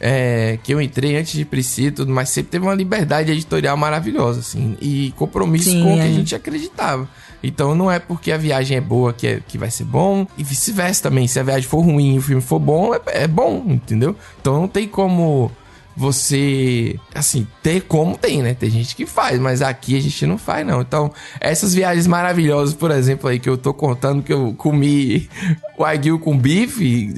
[0.00, 3.76] é, que eu entrei antes de Priscila e tudo, mas sempre teve uma liberdade editorial
[3.76, 6.04] maravilhosa, assim, e compromisso Sim, com o que é.
[6.04, 7.08] a gente acreditava.
[7.42, 10.42] Então não é porque a viagem é boa que, é, que vai ser bom, e
[10.42, 11.26] vice-versa também.
[11.26, 14.16] Se a viagem for ruim e o filme for bom, é, é bom, entendeu?
[14.40, 15.50] Então não tem como
[15.98, 18.54] você, assim, ter como tem, né?
[18.54, 20.80] Tem gente que faz, mas aqui a gente não faz, não.
[20.80, 25.28] Então, essas viagens maravilhosas, por exemplo, aí que eu tô contando que eu comi
[25.76, 27.12] o aguil com bife,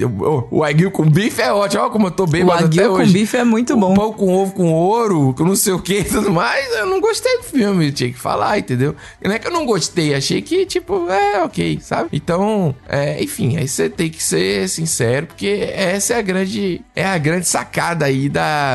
[0.51, 3.37] o- aguil com bife é ótimo, olha como eu tô bem O aguil com bife
[3.37, 3.93] é muito bom.
[3.93, 6.85] O pão com ovo com ouro, com não sei o que e tudo mais, eu
[6.85, 8.95] não gostei do filme, eu tinha que falar, entendeu?
[9.23, 12.09] Não é que eu não gostei, achei que, tipo, é ok, sabe?
[12.13, 17.05] Então, é, enfim, aí você tem que ser sincero, porque essa é a grande, é
[17.05, 18.70] a grande sacada aí da,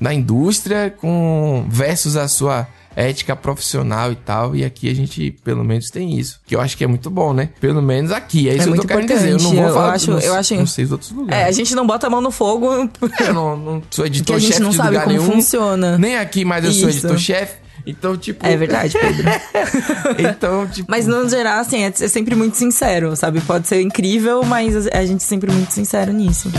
[0.00, 5.62] da indústria com versus a sua ética profissional e tal, e aqui a gente pelo
[5.64, 7.48] menos tem isso, que eu acho que é muito bom, né?
[7.60, 10.10] Pelo menos aqui, é isso que eu querendo dizer, eu não vou eu falar, acho-
[10.10, 11.46] não, eu acho- sei os outros É, lugares.
[11.46, 12.68] a gente não bota a mão no fogo
[13.20, 15.30] Eu não, não sou editor-chefe gente não de sabe lugar como nenhum.
[15.32, 15.96] funciona.
[15.98, 16.98] Nem aqui, mas eu sou Isso.
[16.98, 17.54] editor-chefe.
[17.86, 18.44] Então, tipo.
[18.44, 19.24] É verdade, Pedro.
[20.18, 20.90] então, tipo.
[20.90, 23.40] Mas no geral, assim, é é sempre muito sincero, sabe?
[23.40, 26.50] Pode ser incrível, mas a gente é sempre muito sincero nisso.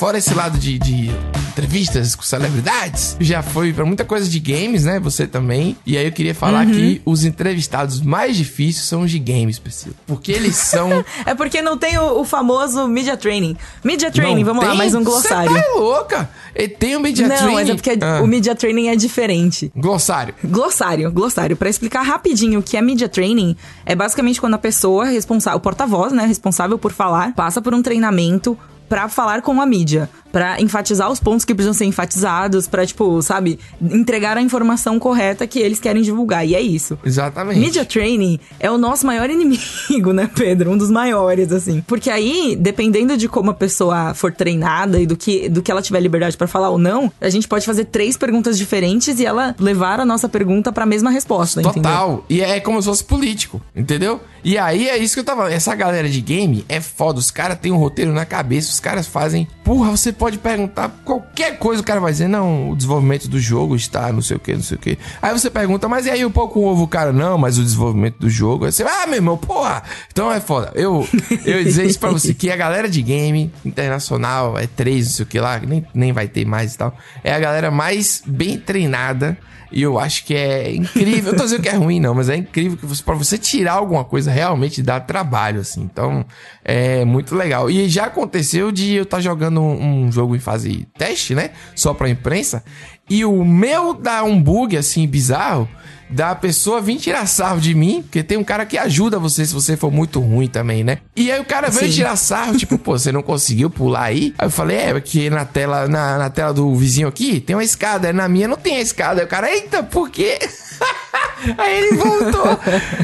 [0.00, 1.10] Fora esse lado de, de
[1.50, 4.98] entrevistas com celebridades, já foi pra muita coisa de games, né?
[4.98, 5.76] Você também.
[5.84, 6.72] E aí eu queria falar Uhum.
[6.72, 9.94] que os entrevistados mais difíceis são os de games, Priscila.
[10.06, 11.04] Porque eles são.
[11.26, 13.54] É porque não tem o, o famoso media training.
[13.84, 14.78] Media training, Não vamos lá, tem?
[14.78, 15.52] mais um glossário.
[15.52, 16.30] Você tá louca?
[16.56, 17.54] E tem o media não, training.
[17.54, 19.70] mas é porque Ah, o media training é diferente.
[19.76, 20.34] Glossário.
[20.42, 21.56] Glossário, glossário.
[21.58, 25.60] Pra explicar rapidinho o que é media training, é basicamente quando a pessoa responsável, o
[25.60, 28.56] porta-voz, né, responsável por falar, passa por um treinamento
[28.90, 33.20] pra falar com a mídia, Pra enfatizar os pontos que precisam ser enfatizados, pra tipo,
[33.20, 36.46] sabe, entregar a informação correta que eles querem divulgar.
[36.46, 36.96] E é isso.
[37.04, 37.58] Exatamente.
[37.58, 40.70] Media training é o nosso maior inimigo, né, Pedro?
[40.70, 41.82] Um dos maiores, assim.
[41.86, 45.82] Porque aí, dependendo de como a pessoa for treinada e do que, do que ela
[45.82, 49.56] tiver liberdade pra falar ou não, a gente pode fazer três perguntas diferentes e ela
[49.58, 51.82] levar a nossa pergunta pra mesma resposta, entendeu?
[51.82, 52.24] Total.
[52.30, 54.20] E é como se fosse político, entendeu?
[54.44, 55.52] E aí é isso que eu tava.
[55.52, 57.18] Essa galera de game é foda.
[57.18, 59.46] Os caras têm um roteiro na cabeça, os caras fazem.
[59.64, 63.76] Porra, você pode perguntar qualquer coisa, o cara vai dizer, não, o desenvolvimento do jogo
[63.76, 64.98] está não sei o que, não sei o que.
[65.20, 67.62] Aí você pergunta, mas e aí o pão com ovo, o cara, não, mas o
[67.62, 68.64] desenvolvimento do jogo.
[68.64, 69.82] Aí você, ah, meu irmão, porra.
[70.10, 70.72] Então é foda.
[70.74, 71.06] Eu,
[71.44, 75.12] eu ia dizer isso pra você, que a galera de game internacional, é três, não
[75.12, 78.22] sei o que lá, nem, nem vai ter mais e tal, é a galera mais
[78.26, 79.36] bem treinada.
[79.72, 81.32] E eu acho que é incrível.
[81.32, 83.74] Eu tô dizendo que é ruim, não, mas é incrível que você, pra você tirar
[83.74, 85.82] alguma coisa realmente dá trabalho, assim.
[85.82, 86.24] Então,
[86.64, 87.70] é muito legal.
[87.70, 91.50] E já aconteceu de eu estar jogando um, um jogo em fase teste, né?
[91.74, 92.64] Só pra imprensa.
[93.08, 95.68] E o meu dá um bug, assim, bizarro.
[96.10, 99.54] Da pessoa vir tirar sarro de mim, porque tem um cara que ajuda você se
[99.54, 100.98] você for muito ruim também, né?
[101.14, 101.98] E aí o cara veio Sim.
[101.98, 104.34] tirar sarro, tipo, pô, você não conseguiu pular aí?
[104.38, 107.64] Aí eu falei, é, porque na tela, na, na tela do vizinho aqui tem uma
[107.64, 109.20] escada, na minha não tem a escada.
[109.20, 110.38] Aí o cara, eita, por quê?
[111.56, 112.58] Aí ele voltou.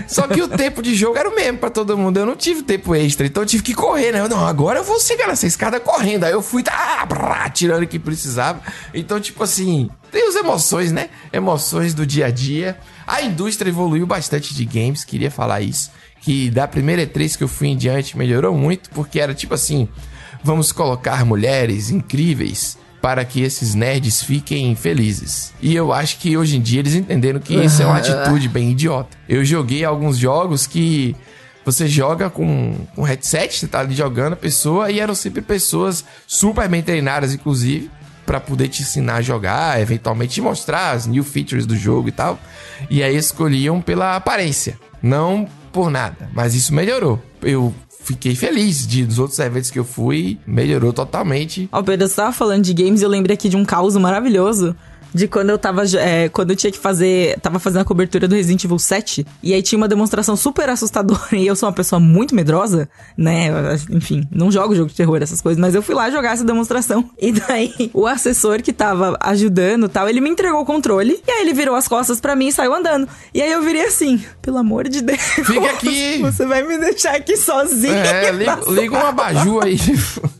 [0.07, 2.19] Só que o tempo de jogo era o mesmo pra todo mundo.
[2.19, 4.21] Eu não tive tempo extra, então eu tive que correr, né?
[4.21, 6.25] Eu, não, agora eu vou chegar nessa escada correndo.
[6.25, 8.61] Aí eu fui tá, brá, tirando o que precisava.
[8.93, 11.09] Então, tipo assim, tem as emoções, né?
[11.33, 12.79] Emoções do dia a dia.
[13.07, 15.91] A indústria evoluiu bastante de games, queria falar isso.
[16.21, 19.89] Que da primeira E3 que eu fui em diante melhorou muito, porque era tipo assim:
[20.43, 22.77] vamos colocar mulheres incríveis
[23.07, 25.55] para que esses nerds fiquem felizes.
[25.63, 28.73] E eu acho que hoje em dia eles entenderam que isso é uma atitude bem
[28.73, 29.17] idiota.
[29.29, 31.15] Eu joguei alguns jogos que
[31.65, 36.05] você joga com um headset, você tá ali jogando a pessoa, e eram sempre pessoas
[36.27, 37.89] super bem treinadas, inclusive,
[38.27, 42.13] para poder te ensinar a jogar, eventualmente te mostrar as new features do jogo e
[42.13, 42.37] tal.
[42.91, 46.29] E aí escolhiam pela aparência, não por nada.
[46.35, 47.23] Mas isso melhorou.
[47.41, 47.73] Eu
[48.07, 51.69] fiquei feliz de dos outros eventos que eu fui, melhorou totalmente.
[51.73, 54.77] Ó, Pedro, você tava falando de games, eu lembrei aqui de um caos maravilhoso.
[55.17, 55.83] De quando eu tava.
[55.99, 57.39] é, quando eu tinha que fazer.
[57.41, 59.27] Tava fazendo a cobertura do Resident Evil 7.
[59.43, 61.17] E aí tinha uma demonstração super assustadora.
[61.37, 63.49] E eu sou uma pessoa muito medrosa, né?
[63.91, 65.61] Enfim, não jogo jogo de terror, essas coisas.
[65.61, 67.09] Mas eu fui lá jogar essa demonstração.
[67.19, 71.21] E daí, o assessor que tava ajudando e tal, ele me entregou o controle.
[71.27, 73.09] E aí ele virou as costas pra mim e saiu andando.
[73.35, 75.21] E aí eu virei assim: pelo amor de Deus.
[75.21, 76.19] Fica aqui.
[76.23, 77.95] Você vai me deixar aqui sozinho.
[77.95, 79.79] É, liga, liga um abajur aí.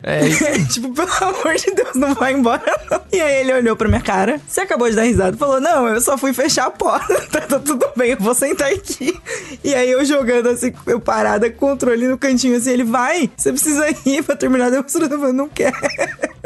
[0.03, 0.67] É isso.
[0.73, 3.01] tipo, pelo amor de Deus, não vai embora, não.
[3.11, 5.99] E aí ele olhou pra minha cara, você acabou de dar risada, falou, não, eu
[6.01, 9.17] só fui fechar a porta, tá, tá tudo bem, eu vou sentar aqui.
[9.63, 13.85] E aí eu jogando assim, eu parada, controle no cantinho assim, ele, vai, você precisa
[14.05, 15.75] ir pra terminar a demonstração, eu falei, não quero.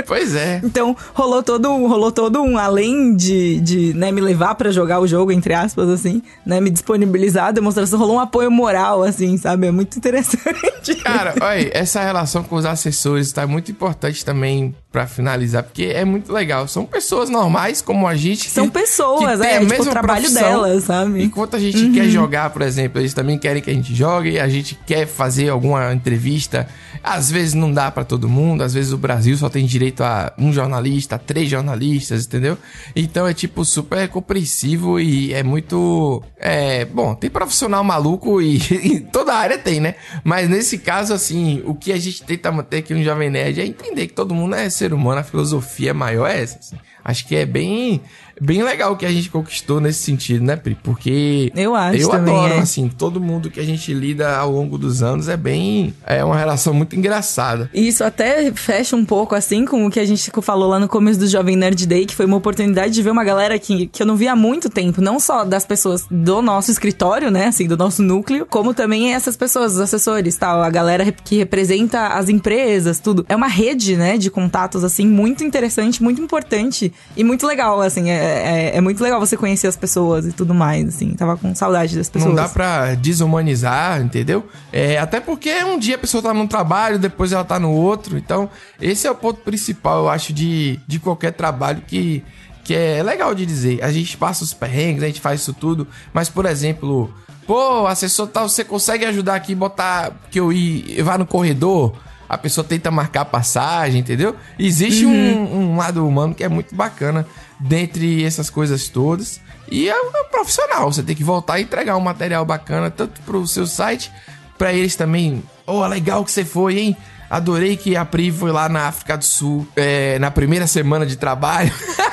[0.08, 0.62] Pois é.
[0.64, 5.00] Então, rolou todo, um- rolou todo um, além de, de né, me levar pra jogar
[5.00, 9.38] o jogo, entre aspas, assim, né, me disponibilizar a demonstração, rolou um apoio moral, assim,
[9.38, 10.96] sabe, é muito interessante.
[11.04, 16.04] Cara, olha, essa relação com os assessores tá muito importante também pra finalizar, porque é
[16.04, 16.68] muito legal.
[16.68, 18.50] São pessoas normais como a gente.
[18.50, 21.24] São que, pessoas, que é, tipo, o trabalho delas, sabe?
[21.24, 21.94] Enquanto a gente uhum.
[21.94, 25.50] quer jogar, por exemplo, eles também querem que a gente jogue, a gente quer fazer
[25.50, 26.68] alguma entrevista.
[27.04, 30.34] Às vezes não dá para todo mundo, às vezes o Brasil só tem direito a
[30.38, 32.58] um jornalista, a três jornalistas, entendeu?
[32.96, 36.22] Então é tipo super compreensivo e é muito.
[36.38, 39.96] É, bom, tem profissional maluco e em toda área tem, né?
[40.24, 43.66] Mas nesse caso, assim, o que a gente tenta manter aqui no Jovem Nerd é
[43.66, 46.58] entender que todo mundo é ser humano, a filosofia maior é essa.
[46.58, 46.78] Assim.
[47.04, 48.02] Acho que é bem
[48.42, 50.76] bem legal que a gente conquistou nesse sentido, né, Pri?
[50.82, 52.60] Porque eu acho eu também, adoro, é.
[52.60, 56.36] assim, todo mundo que a gente lida ao longo dos anos é bem é uma
[56.36, 57.70] relação muito engraçada.
[57.74, 61.20] Isso até fecha um pouco assim com o que a gente falou lá no começo
[61.20, 64.08] do Jovem Nerd Day, que foi uma oportunidade de ver uma galera que, que eu
[64.08, 67.78] não via há muito tempo, não só das pessoas do nosso escritório, né, assim, do
[67.78, 73.00] nosso núcleo, como também essas pessoas, os assessores, tal, a galera que representa as empresas,
[73.00, 73.26] tudo.
[73.30, 78.10] É uma rede, né, de contatos assim muito interessante, muito importante e muito legal, assim,
[78.10, 81.14] é, é, é, muito legal você conhecer as pessoas e tudo mais, assim.
[81.14, 82.34] Tava com saudade das pessoas.
[82.34, 84.48] Não dá pra desumanizar, entendeu?
[84.72, 88.18] É, até porque um dia a pessoa tá num trabalho, depois ela tá no outro.
[88.18, 92.24] Então, esse é o ponto principal, eu acho, de, de qualquer trabalho que,
[92.64, 93.84] que é legal de dizer.
[93.84, 97.14] A gente passa os perrengues, a gente faz isso tudo, mas, por exemplo,
[97.46, 101.96] pô, assessor tal, você consegue ajudar aqui, botar que eu ir, vá no corredor?
[102.32, 104.38] A pessoa tenta marcar a passagem, entendeu?
[104.58, 105.12] Existe uhum.
[105.12, 107.28] um, um, lado humano que é muito bacana
[107.60, 109.42] dentre essas coisas todas.
[109.70, 113.46] E é, é profissional, você tem que voltar e entregar um material bacana, tanto pro
[113.46, 114.10] seu site,
[114.58, 115.44] para eles também.
[115.68, 116.98] Oh, legal que você foi, hein?
[117.30, 121.18] Adorei que a Pri foi lá na África do Sul é, na primeira semana de
[121.18, 121.74] trabalho.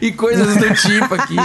[0.00, 1.36] e coisas do tipo aqui.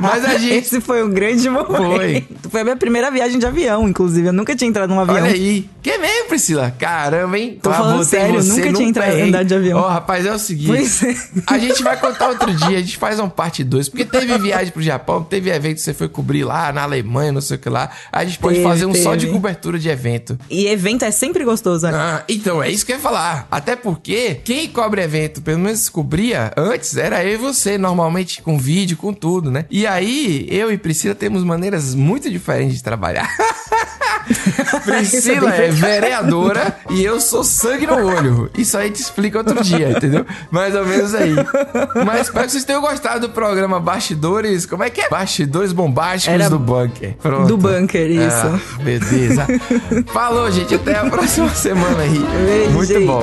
[0.00, 0.54] Mas a gente.
[0.54, 1.76] Esse foi um grande momento.
[1.76, 2.26] Foi.
[2.50, 4.28] Foi a minha primeira viagem de avião, inclusive.
[4.28, 5.16] Eu nunca tinha entrado num avião.
[5.16, 5.68] Olha aí.
[5.82, 6.74] Que mesmo, Priscila?
[6.78, 7.58] Caramba, hein?
[7.62, 9.78] Tô ah, falando sério, nunca tinha entrado andar de avião.
[9.78, 11.06] Ó, oh, rapaz, é o seguinte.
[11.06, 11.14] É.
[11.46, 14.72] A gente vai contar outro dia, a gente faz um parte 2, porque teve viagem
[14.72, 17.68] pro Japão, teve evento que você foi cobrir lá na Alemanha, não sei o que
[17.68, 17.90] lá.
[18.10, 19.04] A gente pode teve, fazer um teve.
[19.04, 20.38] só de cobertura de evento.
[20.48, 21.92] E evento é sempre gostoso, né?
[21.94, 23.46] Ah, então, é isso que eu ia falar.
[23.50, 28.58] Até porque quem cobre evento, pelo menos cobria antes, era eu e você, normalmente com
[28.58, 29.66] vídeo, com tudo, né?
[29.70, 33.28] E aí, eu e Priscila temos maneiras muito diferentes de trabalhar.
[34.84, 38.50] Priscila é vereadora e eu sou sangue no olho.
[38.56, 40.24] Isso aí te explica outro dia, entendeu?
[40.50, 41.34] Mais ou menos aí.
[42.06, 44.64] Mas espero que vocês tenham gostado do programa Bastidores.
[44.64, 45.10] Como é que é?
[45.10, 47.14] Bastidores bombásticos Era do bunker.
[47.20, 47.48] Pronto.
[47.48, 48.46] Do bunker, isso.
[48.46, 49.46] Ah, beleza.
[50.10, 50.74] Falou, gente.
[50.74, 52.18] Até a próxima semana aí.
[52.46, 53.06] Beijo, Muito gente.
[53.06, 53.22] bom.